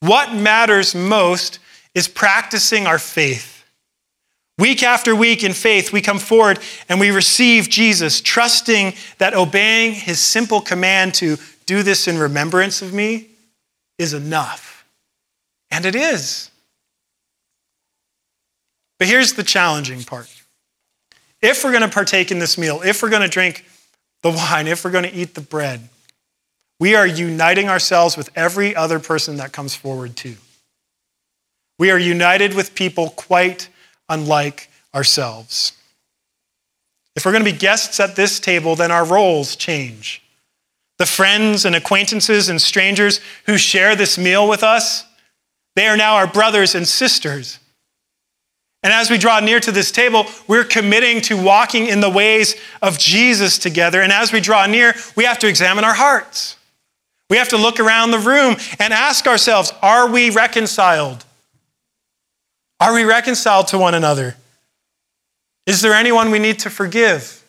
what 0.00 0.34
matters 0.34 0.92
most 0.92 1.60
is 1.94 2.08
practicing 2.08 2.84
our 2.84 2.98
faith. 2.98 3.64
Week 4.58 4.82
after 4.82 5.14
week 5.14 5.44
in 5.44 5.52
faith, 5.52 5.92
we 5.92 6.00
come 6.00 6.18
forward 6.18 6.58
and 6.88 6.98
we 6.98 7.12
receive 7.12 7.68
Jesus, 7.68 8.20
trusting 8.20 8.94
that 9.18 9.34
obeying 9.34 9.92
his 9.92 10.18
simple 10.18 10.60
command 10.60 11.14
to 11.14 11.36
do 11.64 11.84
this 11.84 12.08
in 12.08 12.18
remembrance 12.18 12.82
of 12.82 12.92
me 12.92 13.28
is 13.98 14.14
enough. 14.14 14.84
And 15.70 15.84
it 15.84 15.94
is. 15.94 16.50
But 18.98 19.08
here's 19.08 19.34
the 19.34 19.42
challenging 19.42 20.02
part 20.04 20.32
if 21.42 21.62
we're 21.62 21.70
going 21.70 21.82
to 21.82 21.88
partake 21.88 22.30
in 22.30 22.38
this 22.38 22.56
meal, 22.56 22.80
if 22.82 23.02
we're 23.02 23.10
going 23.10 23.22
to 23.22 23.28
drink 23.28 23.66
the 24.22 24.30
wine, 24.30 24.66
if 24.66 24.84
we're 24.84 24.90
going 24.90 25.04
to 25.04 25.14
eat 25.14 25.34
the 25.34 25.40
bread, 25.40 25.88
we 26.80 26.94
are 26.94 27.06
uniting 27.06 27.68
ourselves 27.68 28.16
with 28.16 28.30
every 28.34 28.74
other 28.74 28.98
person 28.98 29.36
that 29.36 29.52
comes 29.52 29.74
forward 29.74 30.16
too. 30.16 30.36
We 31.78 31.90
are 31.90 31.98
united 31.98 32.54
with 32.54 32.74
people 32.74 33.10
quite 33.10 33.68
unlike 34.08 34.70
ourselves. 34.94 35.72
If 37.14 37.24
we're 37.24 37.32
going 37.32 37.44
to 37.44 37.52
be 37.52 37.56
guests 37.56 38.00
at 38.00 38.16
this 38.16 38.40
table, 38.40 38.76
then 38.76 38.90
our 38.90 39.04
roles 39.04 39.56
change. 39.56 40.22
The 40.98 41.06
friends 41.06 41.64
and 41.64 41.76
acquaintances 41.76 42.48
and 42.48 42.60
strangers 42.60 43.20
who 43.44 43.58
share 43.58 43.94
this 43.94 44.16
meal 44.16 44.48
with 44.48 44.62
us, 44.62 45.04
they 45.74 45.86
are 45.86 45.96
now 45.96 46.16
our 46.16 46.26
brothers 46.26 46.74
and 46.74 46.88
sisters. 46.88 47.58
And 48.82 48.92
as 48.92 49.10
we 49.10 49.18
draw 49.18 49.40
near 49.40 49.60
to 49.60 49.72
this 49.72 49.90
table, 49.90 50.26
we're 50.46 50.64
committing 50.64 51.20
to 51.22 51.42
walking 51.42 51.86
in 51.86 52.00
the 52.00 52.08
ways 52.08 52.54
of 52.80 52.98
Jesus 52.98 53.58
together. 53.58 54.00
And 54.00 54.12
as 54.12 54.32
we 54.32 54.40
draw 54.40 54.66
near, 54.66 54.94
we 55.16 55.24
have 55.24 55.38
to 55.40 55.48
examine 55.48 55.84
our 55.84 55.94
hearts. 55.94 56.56
We 57.28 57.36
have 57.38 57.48
to 57.48 57.56
look 57.56 57.80
around 57.80 58.12
the 58.12 58.18
room 58.18 58.56
and 58.78 58.92
ask 58.92 59.26
ourselves 59.26 59.72
are 59.82 60.08
we 60.08 60.30
reconciled? 60.30 61.24
Are 62.78 62.94
we 62.94 63.04
reconciled 63.04 63.68
to 63.68 63.78
one 63.78 63.94
another? 63.94 64.36
Is 65.66 65.80
there 65.82 65.94
anyone 65.94 66.30
we 66.30 66.38
need 66.38 66.60
to 66.60 66.70
forgive? 66.70 67.42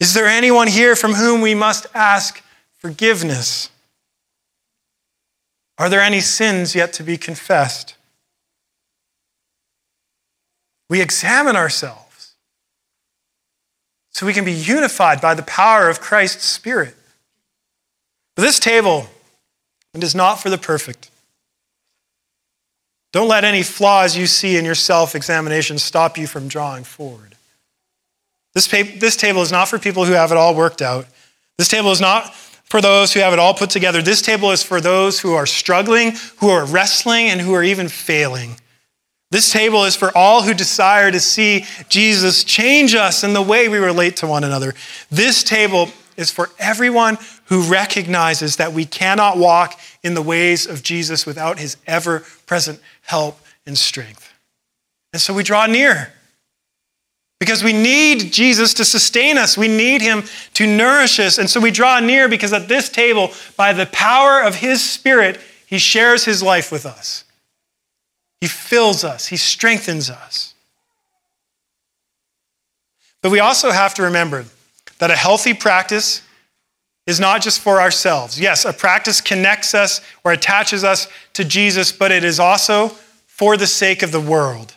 Is 0.00 0.14
there 0.14 0.26
anyone 0.26 0.68
here 0.68 0.96
from 0.96 1.14
whom 1.14 1.40
we 1.40 1.54
must 1.54 1.86
ask 1.94 2.42
forgiveness? 2.78 3.70
Are 5.78 5.88
there 5.88 6.00
any 6.00 6.20
sins 6.20 6.74
yet 6.74 6.92
to 6.94 7.02
be 7.02 7.16
confessed? 7.16 7.94
we 10.88 11.00
examine 11.00 11.56
ourselves 11.56 12.34
so 14.10 14.26
we 14.26 14.32
can 14.32 14.44
be 14.44 14.52
unified 14.52 15.20
by 15.20 15.34
the 15.34 15.42
power 15.42 15.88
of 15.88 16.00
Christ's 16.00 16.44
Spirit. 16.44 16.94
But 18.36 18.42
this 18.42 18.60
table 18.60 19.08
it 19.92 20.02
is 20.02 20.14
not 20.14 20.40
for 20.40 20.50
the 20.50 20.58
perfect. 20.58 21.10
Don't 23.12 23.28
let 23.28 23.44
any 23.44 23.62
flaws 23.62 24.16
you 24.16 24.26
see 24.26 24.56
in 24.56 24.64
your 24.64 24.74
self 24.74 25.14
examination 25.14 25.78
stop 25.78 26.18
you 26.18 26.26
from 26.26 26.48
drawing 26.48 26.84
forward. 26.84 27.33
This, 28.54 28.68
pa- 28.68 28.98
this 28.98 29.16
table 29.16 29.42
is 29.42 29.52
not 29.52 29.68
for 29.68 29.78
people 29.78 30.04
who 30.04 30.12
have 30.12 30.30
it 30.30 30.36
all 30.36 30.54
worked 30.54 30.82
out. 30.82 31.06
This 31.58 31.68
table 31.68 31.90
is 31.90 32.00
not 32.00 32.34
for 32.34 32.80
those 32.80 33.12
who 33.12 33.20
have 33.20 33.32
it 33.32 33.38
all 33.38 33.54
put 33.54 33.70
together. 33.70 34.02
This 34.02 34.22
table 34.22 34.50
is 34.50 34.62
for 34.62 34.80
those 34.80 35.20
who 35.20 35.34
are 35.34 35.46
struggling, 35.46 36.12
who 36.38 36.48
are 36.50 36.64
wrestling, 36.64 37.26
and 37.26 37.40
who 37.40 37.54
are 37.54 37.62
even 37.62 37.88
failing. 37.88 38.56
This 39.30 39.50
table 39.50 39.84
is 39.84 39.96
for 39.96 40.16
all 40.16 40.42
who 40.42 40.54
desire 40.54 41.10
to 41.10 41.20
see 41.20 41.64
Jesus 41.88 42.44
change 42.44 42.94
us 42.94 43.24
in 43.24 43.32
the 43.32 43.42
way 43.42 43.68
we 43.68 43.78
relate 43.78 44.16
to 44.18 44.26
one 44.26 44.44
another. 44.44 44.74
This 45.10 45.42
table 45.42 45.90
is 46.16 46.30
for 46.30 46.50
everyone 46.58 47.18
who 47.46 47.62
recognizes 47.62 48.56
that 48.56 48.72
we 48.72 48.84
cannot 48.84 49.36
walk 49.36 49.78
in 50.02 50.14
the 50.14 50.22
ways 50.22 50.66
of 50.66 50.82
Jesus 50.82 51.26
without 51.26 51.58
his 51.58 51.76
ever 51.86 52.20
present 52.46 52.80
help 53.02 53.40
and 53.66 53.76
strength. 53.76 54.32
And 55.12 55.20
so 55.20 55.34
we 55.34 55.42
draw 55.42 55.66
near 55.66 56.12
because 57.40 57.64
we 57.64 57.72
need 57.72 58.32
Jesus 58.32 58.74
to 58.74 58.84
sustain 58.84 59.38
us. 59.38 59.58
We 59.58 59.68
need 59.68 60.00
him 60.00 60.24
to 60.54 60.66
nourish 60.66 61.18
us. 61.18 61.38
And 61.38 61.50
so 61.50 61.60
we 61.60 61.70
draw 61.70 62.00
near 62.00 62.28
because 62.28 62.52
at 62.52 62.68
this 62.68 62.88
table, 62.88 63.30
by 63.56 63.72
the 63.72 63.86
power 63.86 64.40
of 64.40 64.56
his 64.56 64.82
Spirit, 64.82 65.40
he 65.66 65.78
shares 65.78 66.24
his 66.24 66.42
life 66.42 66.70
with 66.70 66.86
us. 66.86 67.24
He 68.40 68.48
fills 68.48 69.04
us, 69.04 69.26
he 69.26 69.36
strengthens 69.36 70.10
us. 70.10 70.54
But 73.22 73.32
we 73.32 73.40
also 73.40 73.70
have 73.70 73.94
to 73.94 74.02
remember 74.02 74.44
that 74.98 75.10
a 75.10 75.16
healthy 75.16 75.54
practice 75.54 76.20
is 77.06 77.20
not 77.20 77.42
just 77.42 77.60
for 77.60 77.80
ourselves. 77.80 78.38
Yes, 78.38 78.64
a 78.64 78.72
practice 78.72 79.20
connects 79.20 79.74
us 79.74 80.00
or 80.24 80.32
attaches 80.32 80.84
us 80.84 81.08
to 81.34 81.44
Jesus, 81.44 81.92
but 81.92 82.12
it 82.12 82.24
is 82.24 82.38
also 82.38 82.88
for 83.26 83.56
the 83.56 83.66
sake 83.66 84.02
of 84.02 84.12
the 84.12 84.20
world. 84.20 84.74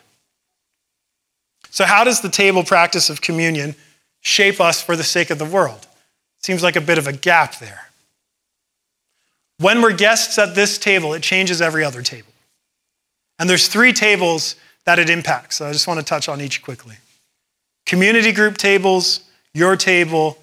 So, 1.78 1.86
how 1.86 2.04
does 2.04 2.22
the 2.22 2.30
table 2.30 2.64
practice 2.64 3.12
of 3.12 3.22
communion 3.22 3.76
shape 4.22 4.60
us 4.60 4.82
for 4.82 4.96
the 4.96 5.04
sake 5.04 5.30
of 5.30 5.38
the 5.38 5.46
world? 5.46 5.86
Seems 6.40 6.64
like 6.64 6.76
a 6.76 6.82
bit 6.82 6.98
of 6.98 7.06
a 7.06 7.14
gap 7.14 7.60
there. 7.60 7.90
When 9.60 9.84
we're 9.84 9.94
guests 9.94 10.40
at 10.40 10.56
this 10.56 10.80
table, 10.80 11.14
it 11.14 11.22
changes 11.22 11.62
every 11.62 11.84
other 11.84 12.02
table. 12.02 12.34
And 13.38 13.48
there's 13.48 13.68
three 13.68 13.94
tables 13.94 14.56
that 14.86 14.98
it 14.98 15.08
impacts. 15.08 15.58
So 15.58 15.68
I 15.68 15.72
just 15.72 15.88
want 15.88 16.00
to 16.00 16.04
touch 16.04 16.28
on 16.28 16.42
each 16.42 16.64
quickly. 16.64 16.96
Community 17.86 18.32
group 18.32 18.58
tables, 18.58 19.20
your 19.54 19.76
table, 19.76 20.40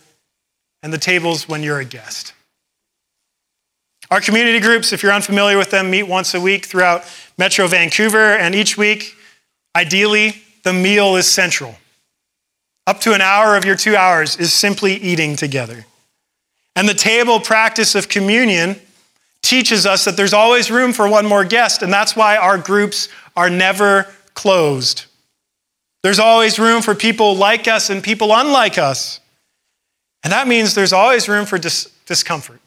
and 0.85 0.93
the 0.93 0.99
tables 0.99 1.49
when 1.49 1.65
you're 1.65 1.81
a 1.81 1.85
guest. 1.85 2.33
Our 4.09 4.21
community 4.21 4.61
groups, 4.61 4.93
if 4.93 5.03
you're 5.03 5.13
unfamiliar 5.13 5.59
with 5.59 5.73
them, 5.73 5.91
meet 5.91 6.05
once 6.05 6.33
a 6.35 6.41
week 6.41 6.65
throughout 6.65 7.03
Metro 7.37 7.67
Vancouver, 7.67 8.37
and 8.37 8.55
each 8.55 8.79
week, 8.79 9.17
ideally, 9.75 10.44
the 10.65 10.73
meal 10.73 11.17
is 11.17 11.31
central. 11.31 11.77
Up 12.87 13.01
to 13.01 13.15
an 13.15 13.21
hour 13.21 13.57
of 13.57 13.65
your 13.65 13.77
two 13.77 13.97
hours 13.97 14.37
is 14.37 14.53
simply 14.53 14.95
eating 14.95 15.37
together. 15.37 15.87
And 16.77 16.89
the 16.89 16.95
table 16.95 17.41
practice 17.41 17.95
of 17.95 18.09
communion 18.09 18.77
teaches 19.43 19.87
us 19.87 20.05
that 20.05 20.17
there's 20.17 20.33
always 20.33 20.71
room 20.71 20.93
for 20.93 21.09
one 21.09 21.27
more 21.27 21.45
guest, 21.45 21.83
and 21.83 21.93
that's 21.93 22.17
why 22.17 22.37
our 22.37 22.59
groups 22.59 23.09
are 23.37 23.51
never 23.51 24.07
closed. 24.35 25.05
There's 26.03 26.19
always 26.19 26.59
room 26.59 26.83
for 26.83 26.95
people 26.95 27.37
like 27.37 27.69
us 27.69 27.89
and 27.89 28.03
people 28.03 28.35
unlike 28.35 28.77
us. 28.77 29.21
And 30.23 30.33
that 30.33 30.49
means 30.49 30.75
there's 30.75 30.93
always 30.93 31.29
room 31.29 31.47
for 31.47 31.59
dis- 31.59 31.91
discomfort. 32.07 32.61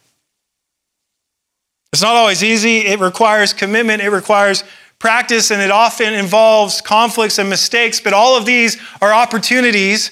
It's 1.92 2.02
not 2.02 2.16
always 2.16 2.44
easy. 2.44 2.80
It 2.80 3.00
requires 3.00 3.54
commitment, 3.54 4.02
it 4.02 4.10
requires 4.10 4.64
practice, 5.00 5.52
and 5.52 5.62
it 5.62 5.72
often 5.72 6.14
involves 6.14 6.82
conflicts 6.82 7.38
and 7.38 7.50
mistakes, 7.50 8.00
but 8.00 8.14
all 8.14 8.38
of 8.38 8.46
these 8.46 8.78
are 9.02 9.14
opportunities 9.14 10.12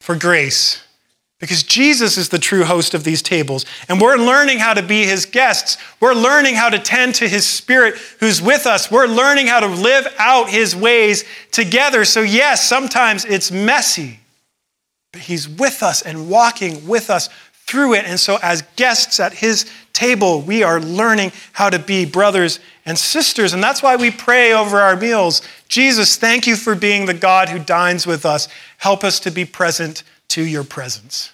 for 0.00 0.16
grace. 0.16 0.80
Because 1.40 1.62
Jesus 1.62 2.16
is 2.16 2.30
the 2.30 2.38
true 2.38 2.64
host 2.64 2.94
of 2.94 3.04
these 3.04 3.20
tables. 3.20 3.66
And 3.88 4.00
we're 4.00 4.16
learning 4.16 4.60
how 4.60 4.72
to 4.72 4.82
be 4.82 5.04
his 5.04 5.26
guests. 5.26 5.76
We're 6.00 6.14
learning 6.14 6.54
how 6.54 6.70
to 6.70 6.78
tend 6.78 7.16
to 7.16 7.28
his 7.28 7.44
spirit 7.44 7.96
who's 8.20 8.40
with 8.40 8.66
us. 8.66 8.90
We're 8.90 9.08
learning 9.08 9.48
how 9.48 9.60
to 9.60 9.66
live 9.66 10.06
out 10.18 10.48
his 10.48 10.74
ways 10.74 11.24
together. 11.50 12.06
So, 12.06 12.22
yes, 12.22 12.66
sometimes 12.66 13.26
it's 13.26 13.50
messy, 13.50 14.20
but 15.12 15.22
he's 15.22 15.46
with 15.46 15.82
us 15.82 16.00
and 16.00 16.30
walking 16.30 16.86
with 16.86 17.10
us 17.10 17.28
through 17.66 17.94
it. 17.94 18.04
And 18.04 18.20
so, 18.20 18.38
as 18.42 18.62
guests 18.76 19.20
at 19.20 19.34
his 19.34 19.70
table, 19.92 20.42
we 20.42 20.62
are 20.62 20.80
learning 20.80 21.32
how 21.52 21.70
to 21.70 21.78
be 21.78 22.04
brothers 22.04 22.60
and 22.84 22.98
sisters. 22.98 23.54
And 23.54 23.62
that's 23.62 23.82
why 23.82 23.96
we 23.96 24.10
pray 24.10 24.52
over 24.52 24.78
our 24.78 24.96
meals 24.96 25.42
Jesus, 25.68 26.16
thank 26.16 26.46
you 26.46 26.54
for 26.54 26.76
being 26.76 27.06
the 27.06 27.14
God 27.14 27.48
who 27.48 27.58
dines 27.58 28.06
with 28.06 28.24
us. 28.24 28.46
Help 28.78 29.02
us 29.02 29.18
to 29.20 29.30
be 29.30 29.44
present 29.44 30.04
to 30.28 30.44
your 30.44 30.62
presence. 30.62 31.32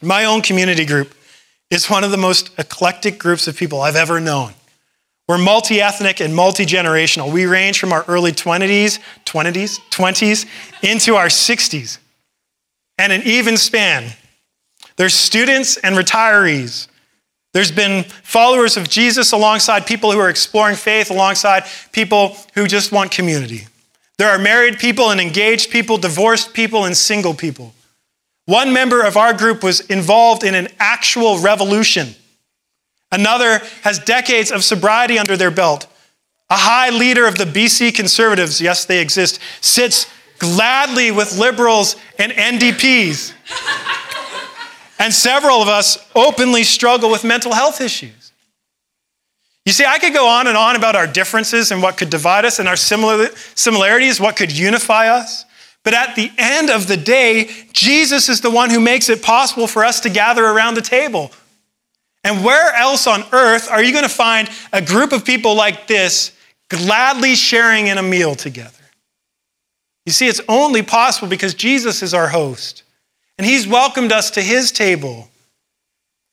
My 0.00 0.24
own 0.24 0.40
community 0.40 0.86
group 0.86 1.14
is 1.70 1.90
one 1.90 2.04
of 2.04 2.10
the 2.10 2.16
most 2.16 2.50
eclectic 2.58 3.18
groups 3.18 3.48
of 3.48 3.56
people 3.56 3.82
I've 3.82 3.96
ever 3.96 4.18
known. 4.18 4.54
We're 5.28 5.36
multi 5.36 5.82
ethnic 5.82 6.20
and 6.20 6.34
multi 6.34 6.64
generational. 6.64 7.30
We 7.30 7.44
range 7.44 7.78
from 7.78 7.92
our 7.92 8.04
early 8.08 8.32
20s, 8.32 8.98
20s, 9.26 9.78
20s 9.90 10.46
into 10.82 11.16
our 11.16 11.26
60s, 11.26 11.98
and 12.96 13.12
an 13.12 13.22
even 13.24 13.58
span 13.58 14.10
there's 14.98 15.14
students 15.14 15.78
and 15.78 15.96
retirees. 15.96 16.88
There's 17.54 17.72
been 17.72 18.04
followers 18.04 18.76
of 18.76 18.88
Jesus 18.90 19.32
alongside 19.32 19.86
people 19.86 20.12
who 20.12 20.18
are 20.18 20.28
exploring 20.28 20.76
faith, 20.76 21.10
alongside 21.10 21.64
people 21.92 22.36
who 22.54 22.66
just 22.66 22.92
want 22.92 23.10
community. 23.10 23.66
There 24.18 24.28
are 24.28 24.38
married 24.38 24.78
people 24.78 25.10
and 25.10 25.20
engaged 25.20 25.70
people, 25.70 25.96
divorced 25.96 26.52
people 26.52 26.84
and 26.84 26.96
single 26.96 27.32
people. 27.32 27.72
One 28.46 28.72
member 28.72 29.02
of 29.02 29.16
our 29.16 29.32
group 29.32 29.62
was 29.62 29.80
involved 29.82 30.42
in 30.42 30.54
an 30.54 30.68
actual 30.78 31.38
revolution. 31.38 32.14
Another 33.12 33.60
has 33.82 33.98
decades 33.98 34.50
of 34.50 34.64
sobriety 34.64 35.18
under 35.18 35.36
their 35.36 35.50
belt. 35.50 35.86
A 36.50 36.56
high 36.56 36.90
leader 36.90 37.26
of 37.26 37.38
the 37.38 37.44
BC 37.44 37.94
Conservatives, 37.94 38.60
yes, 38.60 38.84
they 38.84 39.00
exist, 39.00 39.38
sits 39.60 40.10
gladly 40.38 41.10
with 41.10 41.38
liberals 41.38 41.96
and 42.18 42.32
NDPs. 42.32 43.32
And 44.98 45.14
several 45.14 45.62
of 45.62 45.68
us 45.68 45.98
openly 46.14 46.64
struggle 46.64 47.10
with 47.10 47.24
mental 47.24 47.52
health 47.52 47.80
issues. 47.80 48.32
You 49.64 49.72
see, 49.72 49.84
I 49.84 49.98
could 49.98 50.14
go 50.14 50.26
on 50.26 50.46
and 50.46 50.56
on 50.56 50.76
about 50.76 50.96
our 50.96 51.06
differences 51.06 51.70
and 51.70 51.82
what 51.82 51.98
could 51.98 52.10
divide 52.10 52.44
us 52.44 52.58
and 52.58 52.68
our 52.68 52.76
similar, 52.76 53.28
similarities, 53.54 54.18
what 54.18 54.34
could 54.34 54.50
unify 54.50 55.08
us. 55.08 55.44
But 55.84 55.94
at 55.94 56.16
the 56.16 56.30
end 56.38 56.70
of 56.70 56.88
the 56.88 56.96
day, 56.96 57.50
Jesus 57.72 58.28
is 58.28 58.40
the 58.40 58.50
one 58.50 58.70
who 58.70 58.80
makes 58.80 59.08
it 59.08 59.22
possible 59.22 59.66
for 59.66 59.84
us 59.84 60.00
to 60.00 60.10
gather 60.10 60.44
around 60.44 60.74
the 60.74 60.82
table. 60.82 61.30
And 62.24 62.44
where 62.44 62.74
else 62.74 63.06
on 63.06 63.24
earth 63.32 63.70
are 63.70 63.82
you 63.82 63.92
going 63.92 64.04
to 64.04 64.10
find 64.10 64.50
a 64.72 64.82
group 64.82 65.12
of 65.12 65.24
people 65.24 65.54
like 65.54 65.86
this 65.86 66.32
gladly 66.68 67.34
sharing 67.34 67.86
in 67.86 67.98
a 67.98 68.02
meal 68.02 68.34
together? 68.34 68.72
You 70.06 70.12
see, 70.12 70.26
it's 70.26 70.40
only 70.48 70.82
possible 70.82 71.28
because 71.28 71.54
Jesus 71.54 72.02
is 72.02 72.14
our 72.14 72.28
host 72.28 72.82
and 73.38 73.46
He's 73.46 73.66
welcomed 73.66 74.12
us 74.12 74.30
to 74.32 74.42
His 74.42 74.72
table. 74.72 75.28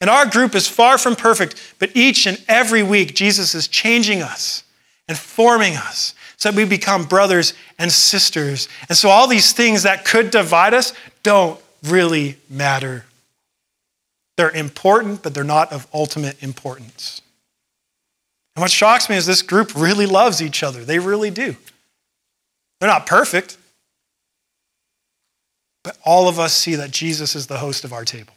And 0.01 0.09
our 0.09 0.25
group 0.25 0.55
is 0.55 0.67
far 0.67 0.97
from 0.97 1.15
perfect, 1.15 1.75
but 1.79 1.95
each 1.95 2.27
and 2.27 2.43
every 2.47 2.83
week, 2.83 3.15
Jesus 3.15 3.55
is 3.55 3.67
changing 3.67 4.21
us 4.21 4.63
and 5.07 5.17
forming 5.17 5.75
us 5.75 6.13
so 6.37 6.51
that 6.51 6.57
we 6.57 6.65
become 6.65 7.05
brothers 7.05 7.53
and 7.79 7.91
sisters. 7.91 8.67
And 8.89 8.97
so, 8.97 9.09
all 9.09 9.27
these 9.27 9.53
things 9.53 9.83
that 9.83 10.05
could 10.05 10.31
divide 10.31 10.73
us 10.73 10.93
don't 11.23 11.59
really 11.83 12.37
matter. 12.49 13.05
They're 14.37 14.51
important, 14.51 15.23
but 15.23 15.33
they're 15.33 15.43
not 15.43 15.71
of 15.71 15.87
ultimate 15.93 16.41
importance. 16.43 17.21
And 18.55 18.61
what 18.61 18.71
shocks 18.71 19.09
me 19.09 19.15
is 19.15 19.25
this 19.25 19.41
group 19.41 19.75
really 19.75 20.05
loves 20.05 20.41
each 20.41 20.63
other. 20.63 20.83
They 20.83 20.99
really 20.99 21.31
do. 21.31 21.55
They're 22.79 22.89
not 22.89 23.05
perfect, 23.05 23.57
but 25.85 25.95
all 26.03 26.27
of 26.27 26.39
us 26.39 26.51
see 26.51 26.73
that 26.75 26.89
Jesus 26.89 27.35
is 27.35 27.45
the 27.45 27.59
host 27.59 27.83
of 27.83 27.93
our 27.93 28.03
table. 28.03 28.33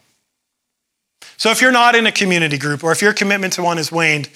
So 1.39 1.51
if 1.51 1.63
you're 1.63 1.73
not 1.73 1.95
in 1.95 2.07
a 2.07 2.13
community 2.13 2.59
group 2.59 2.85
or 2.85 2.93
if 2.93 3.01
your 3.01 3.15
commitment 3.15 3.55
to 3.55 3.63
one 3.63 3.79
has 3.79 3.91
waned, 3.91 4.29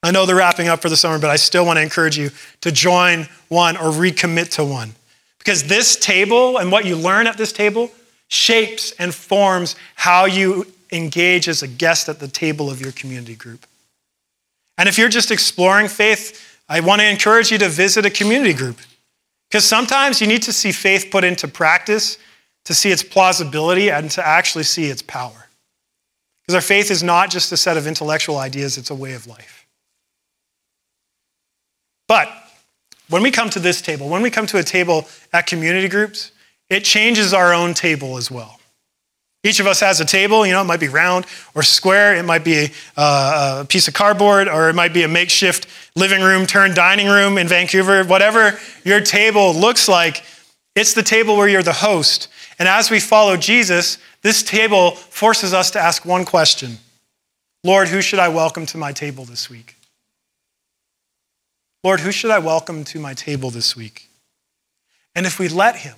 I 0.00 0.12
know 0.12 0.26
they're 0.26 0.36
wrapping 0.36 0.68
up 0.68 0.80
for 0.80 0.88
the 0.88 0.96
summer, 0.96 1.18
but 1.18 1.28
I 1.28 1.34
still 1.34 1.66
want 1.66 1.78
to 1.78 1.82
encourage 1.82 2.16
you 2.16 2.30
to 2.60 2.70
join 2.70 3.26
one 3.48 3.76
or 3.76 3.90
recommit 3.90 4.50
to 4.52 4.64
one. 4.64 4.92
Because 5.38 5.64
this 5.64 5.96
table 5.96 6.58
and 6.58 6.70
what 6.70 6.84
you 6.84 6.94
learn 6.94 7.26
at 7.26 7.36
this 7.36 7.52
table 7.52 7.90
shapes 8.28 8.92
and 8.92 9.12
forms 9.12 9.74
how 9.96 10.26
you 10.26 10.68
engage 10.92 11.48
as 11.48 11.64
a 11.64 11.68
guest 11.68 12.08
at 12.08 12.20
the 12.20 12.28
table 12.28 12.70
of 12.70 12.80
your 12.80 12.92
community 12.92 13.34
group. 13.34 13.66
And 14.78 14.88
if 14.88 14.98
you're 14.98 15.08
just 15.08 15.32
exploring 15.32 15.88
faith, 15.88 16.60
I 16.68 16.78
want 16.78 17.00
to 17.00 17.08
encourage 17.08 17.50
you 17.50 17.58
to 17.58 17.68
visit 17.68 18.06
a 18.06 18.10
community 18.10 18.54
group. 18.54 18.78
Because 19.50 19.66
sometimes 19.66 20.20
you 20.20 20.28
need 20.28 20.42
to 20.42 20.52
see 20.52 20.70
faith 20.70 21.08
put 21.10 21.24
into 21.24 21.48
practice 21.48 22.18
to 22.66 22.74
see 22.74 22.90
its 22.90 23.02
plausibility 23.02 23.90
and 23.90 24.08
to 24.12 24.24
actually 24.24 24.64
see 24.64 24.84
its 24.84 25.02
power. 25.02 25.48
Because 26.42 26.54
our 26.54 26.60
faith 26.60 26.90
is 26.90 27.02
not 27.02 27.30
just 27.30 27.50
a 27.50 27.56
set 27.56 27.76
of 27.76 27.86
intellectual 27.86 28.38
ideas, 28.38 28.78
it's 28.78 28.90
a 28.90 28.94
way 28.94 29.14
of 29.14 29.26
life. 29.26 29.66
But 32.06 32.28
when 33.08 33.22
we 33.22 33.32
come 33.32 33.50
to 33.50 33.58
this 33.58 33.80
table, 33.80 34.08
when 34.08 34.22
we 34.22 34.30
come 34.30 34.46
to 34.46 34.58
a 34.58 34.62
table 34.62 35.08
at 35.32 35.46
community 35.46 35.88
groups, 35.88 36.30
it 36.68 36.84
changes 36.84 37.34
our 37.34 37.52
own 37.52 37.74
table 37.74 38.16
as 38.16 38.30
well. 38.30 38.59
Each 39.42 39.58
of 39.58 39.66
us 39.66 39.80
has 39.80 40.00
a 40.00 40.04
table, 40.04 40.46
you 40.46 40.52
know, 40.52 40.60
it 40.60 40.66
might 40.66 40.80
be 40.80 40.88
round 40.88 41.24
or 41.54 41.62
square, 41.62 42.14
it 42.14 42.24
might 42.24 42.44
be 42.44 42.66
a, 42.66 42.70
a, 42.96 43.66
piece 43.66 43.88
of 43.88 43.94
cardboard, 43.94 44.48
or 44.48 44.68
it 44.68 44.74
might 44.74 44.92
be 44.92 45.02
a 45.02 45.08
makeshift 45.08 45.66
living 45.96 46.20
room 46.20 46.46
turned 46.46 46.74
dining 46.74 47.08
room 47.08 47.38
in 47.38 47.48
Vancouver. 47.48 48.04
Whatever 48.04 48.58
your 48.84 49.00
table 49.00 49.54
looks 49.54 49.88
like, 49.88 50.22
it's 50.74 50.92
the 50.92 51.02
table 51.02 51.38
where 51.38 51.48
you're 51.48 51.62
the 51.62 51.72
host. 51.72 52.28
And 52.58 52.68
as 52.68 52.90
we 52.90 53.00
follow 53.00 53.38
Jesus, 53.38 53.96
this 54.20 54.42
table 54.42 54.90
forces 54.90 55.54
us 55.54 55.70
to 55.70 55.80
ask 55.80 56.04
one 56.04 56.26
question 56.26 56.78
Lord, 57.64 57.88
who 57.88 58.02
should 58.02 58.18
I 58.18 58.28
welcome 58.28 58.66
to 58.66 58.78
my 58.78 58.92
table 58.92 59.24
this 59.24 59.48
week? 59.48 59.76
Lord, 61.82 62.00
who 62.00 62.12
should 62.12 62.30
I 62.30 62.38
welcome 62.38 62.84
to 62.84 62.98
my 62.98 63.14
table 63.14 63.50
this 63.50 63.74
week? 63.74 64.08
And 65.14 65.24
if 65.24 65.38
we 65.38 65.48
let 65.48 65.76
him, 65.76 65.96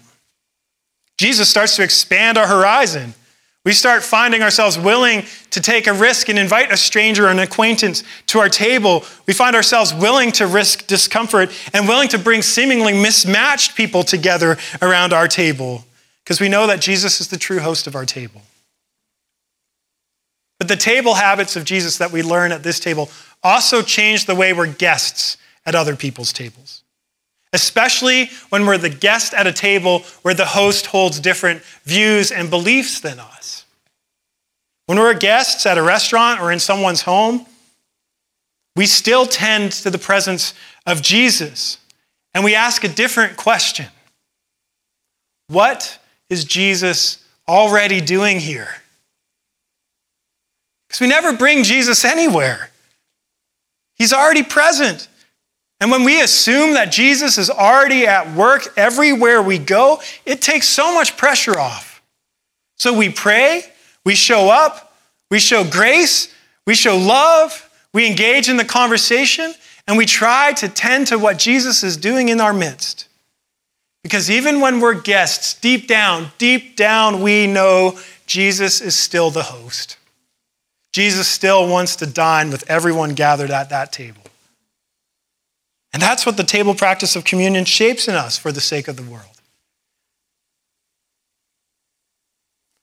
Jesus 1.18 1.48
starts 1.48 1.74
to 1.76 1.82
expand 1.82 2.38
our 2.38 2.46
horizon. 2.46 3.14
We 3.64 3.72
start 3.72 4.02
finding 4.02 4.42
ourselves 4.42 4.76
willing 4.76 5.24
to 5.50 5.60
take 5.60 5.86
a 5.86 5.92
risk 5.92 6.28
and 6.28 6.36
invite 6.36 6.72
a 6.72 6.76
stranger 6.76 7.26
or 7.26 7.30
an 7.30 7.38
acquaintance 7.38 8.02
to 8.26 8.40
our 8.40 8.48
table. 8.48 9.04
We 9.26 9.34
find 9.34 9.54
ourselves 9.54 9.94
willing 9.94 10.32
to 10.32 10.48
risk 10.48 10.88
discomfort 10.88 11.50
and 11.72 11.86
willing 11.86 12.08
to 12.08 12.18
bring 12.18 12.42
seemingly 12.42 12.92
mismatched 12.92 13.76
people 13.76 14.02
together 14.02 14.58
around 14.80 15.12
our 15.12 15.28
table 15.28 15.84
because 16.24 16.40
we 16.40 16.48
know 16.48 16.66
that 16.66 16.80
Jesus 16.80 17.20
is 17.20 17.28
the 17.28 17.36
true 17.36 17.60
host 17.60 17.86
of 17.86 17.94
our 17.94 18.04
table. 18.04 18.42
But 20.58 20.68
the 20.68 20.76
table 20.76 21.14
habits 21.14 21.54
of 21.54 21.64
Jesus 21.64 21.98
that 21.98 22.12
we 22.12 22.22
learn 22.22 22.50
at 22.50 22.64
this 22.64 22.80
table 22.80 23.10
also 23.44 23.82
change 23.82 24.26
the 24.26 24.34
way 24.34 24.52
we're 24.52 24.66
guests 24.66 25.36
at 25.64 25.74
other 25.74 25.94
people's 25.94 26.32
tables. 26.32 26.81
Especially 27.52 28.30
when 28.48 28.66
we're 28.66 28.78
the 28.78 28.88
guest 28.88 29.34
at 29.34 29.46
a 29.46 29.52
table 29.52 30.00
where 30.22 30.34
the 30.34 30.46
host 30.46 30.86
holds 30.86 31.20
different 31.20 31.62
views 31.84 32.32
and 32.32 32.48
beliefs 32.48 33.00
than 33.00 33.20
us. 33.20 33.66
When 34.86 34.98
we're 34.98 35.14
guests 35.14 35.66
at 35.66 35.78
a 35.78 35.82
restaurant 35.82 36.40
or 36.40 36.50
in 36.50 36.58
someone's 36.58 37.02
home, 37.02 37.46
we 38.74 38.86
still 38.86 39.26
tend 39.26 39.72
to 39.72 39.90
the 39.90 39.98
presence 39.98 40.54
of 40.86 41.02
Jesus 41.02 41.78
and 42.34 42.44
we 42.44 42.54
ask 42.54 42.84
a 42.84 42.88
different 42.88 43.36
question 43.36 43.86
What 45.48 45.98
is 46.30 46.44
Jesus 46.44 47.22
already 47.48 48.00
doing 48.00 48.40
here? 48.40 48.68
Because 50.88 51.00
we 51.00 51.06
never 51.06 51.36
bring 51.36 51.64
Jesus 51.64 52.04
anywhere, 52.04 52.70
He's 53.94 54.12
already 54.12 54.42
present. 54.42 55.08
And 55.82 55.90
when 55.90 56.04
we 56.04 56.20
assume 56.20 56.74
that 56.74 56.92
Jesus 56.92 57.38
is 57.38 57.50
already 57.50 58.06
at 58.06 58.36
work 58.36 58.72
everywhere 58.76 59.42
we 59.42 59.58
go, 59.58 60.00
it 60.24 60.40
takes 60.40 60.68
so 60.68 60.94
much 60.94 61.16
pressure 61.16 61.58
off. 61.58 62.00
So 62.76 62.96
we 62.96 63.08
pray, 63.08 63.64
we 64.06 64.14
show 64.14 64.48
up, 64.48 64.94
we 65.28 65.40
show 65.40 65.68
grace, 65.68 66.32
we 66.68 66.76
show 66.76 66.96
love, 66.96 67.68
we 67.92 68.06
engage 68.06 68.48
in 68.48 68.58
the 68.58 68.64
conversation, 68.64 69.54
and 69.88 69.98
we 69.98 70.06
try 70.06 70.52
to 70.52 70.68
tend 70.68 71.08
to 71.08 71.18
what 71.18 71.36
Jesus 71.36 71.82
is 71.82 71.96
doing 71.96 72.28
in 72.28 72.40
our 72.40 72.52
midst. 72.52 73.08
Because 74.04 74.30
even 74.30 74.60
when 74.60 74.78
we're 74.78 74.94
guests, 75.00 75.52
deep 75.54 75.88
down, 75.88 76.28
deep 76.38 76.76
down, 76.76 77.22
we 77.22 77.48
know 77.48 77.98
Jesus 78.26 78.80
is 78.80 78.94
still 78.94 79.32
the 79.32 79.42
host. 79.42 79.96
Jesus 80.92 81.26
still 81.26 81.68
wants 81.68 81.96
to 81.96 82.06
dine 82.06 82.50
with 82.50 82.70
everyone 82.70 83.14
gathered 83.14 83.50
at 83.50 83.70
that 83.70 83.90
table. 83.90 84.21
And 85.92 86.00
that's 86.00 86.24
what 86.24 86.36
the 86.36 86.44
table 86.44 86.74
practice 86.74 87.16
of 87.16 87.24
communion 87.24 87.64
shapes 87.64 88.08
in 88.08 88.14
us 88.14 88.38
for 88.38 88.50
the 88.50 88.60
sake 88.60 88.88
of 88.88 88.96
the 88.96 89.02
world. 89.02 89.26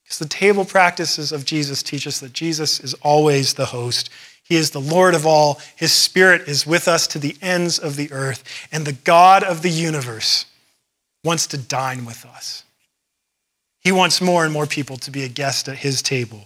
Because 0.04 0.19
the 0.19 0.28
table 0.28 0.65
practices 0.65 1.32
of 1.32 1.45
Jesus 1.45 1.84
teach 1.84 2.08
us 2.08 2.19
that 2.19 2.34
Jesus 2.34 2.80
is 2.80 2.93
always 2.95 3.54
the 3.54 3.67
host. 3.67 4.10
He 4.43 4.56
is 4.56 4.72
the 4.72 4.82
Lord 4.82 5.13
of 5.13 5.26
all. 5.26 5.62
His 5.76 5.93
Spirit 5.93 6.48
is 6.48 6.65
with 6.65 6.88
us 6.88 7.06
to 7.08 7.19
the 7.19 7.36
ends 7.41 7.78
of 7.78 7.95
the 7.95 8.12
earth. 8.12 8.43
And 8.72 8.86
the 8.86 8.93
God 8.93 9.43
of 9.43 9.62
the 9.62 9.69
universe 9.69 10.45
wants 11.24 11.45
to 11.48 11.58
dine 11.58 12.06
with 12.06 12.26
us. 12.26 12.63
He 13.82 13.91
wants 13.91 14.22
more 14.22 14.43
and 14.43 14.52
more 14.52 14.65
people 14.65 14.98
to 14.98 15.12
be 15.12 15.24
a 15.24 15.30
guest 15.30 15.69
at 15.69 15.78
his 15.78 16.02
table. 16.02 16.45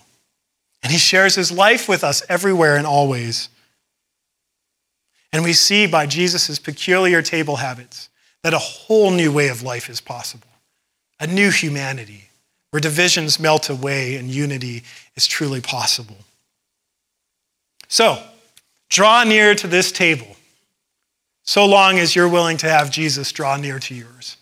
And 0.82 0.92
he 0.92 0.98
shares 0.98 1.36
his 1.36 1.52
life 1.52 1.88
with 1.88 2.04
us 2.04 2.22
everywhere 2.28 2.76
and 2.76 2.86
always. 2.86 3.48
And 5.34 5.44
we 5.44 5.54
see 5.54 5.88
by 5.88 6.06
Jesus' 6.06 6.60
peculiar 6.60 7.24
table 7.24 7.58
habits 7.58 8.10
that 8.44 8.54
a 8.54 8.60
whole 8.60 9.10
new 9.10 9.32
way 9.32 9.50
of 9.50 9.64
life 9.64 9.90
is 9.90 10.00
possible, 10.00 10.48
a 11.20 11.26
new 11.26 11.50
humanity 11.50 12.30
where 12.70 12.80
divisions 12.80 13.40
melt 13.40 13.70
away 13.70 14.16
and 14.16 14.30
unity 14.30 14.84
is 15.16 15.28
truly 15.28 15.60
possible. 15.60 16.18
So, 17.88 18.24
draw 18.90 19.24
near 19.24 19.56
to 19.56 19.68
this 19.68 19.92
table 19.92 20.36
so 21.44 21.66
long 21.66 22.00
as 22.00 22.16
you're 22.16 22.30
willing 22.30 22.58
to 22.58 22.70
have 22.70 22.90
Jesus 22.90 23.32
draw 23.32 23.58
near 23.58 23.80
to 23.80 23.96
yours. 23.96 24.38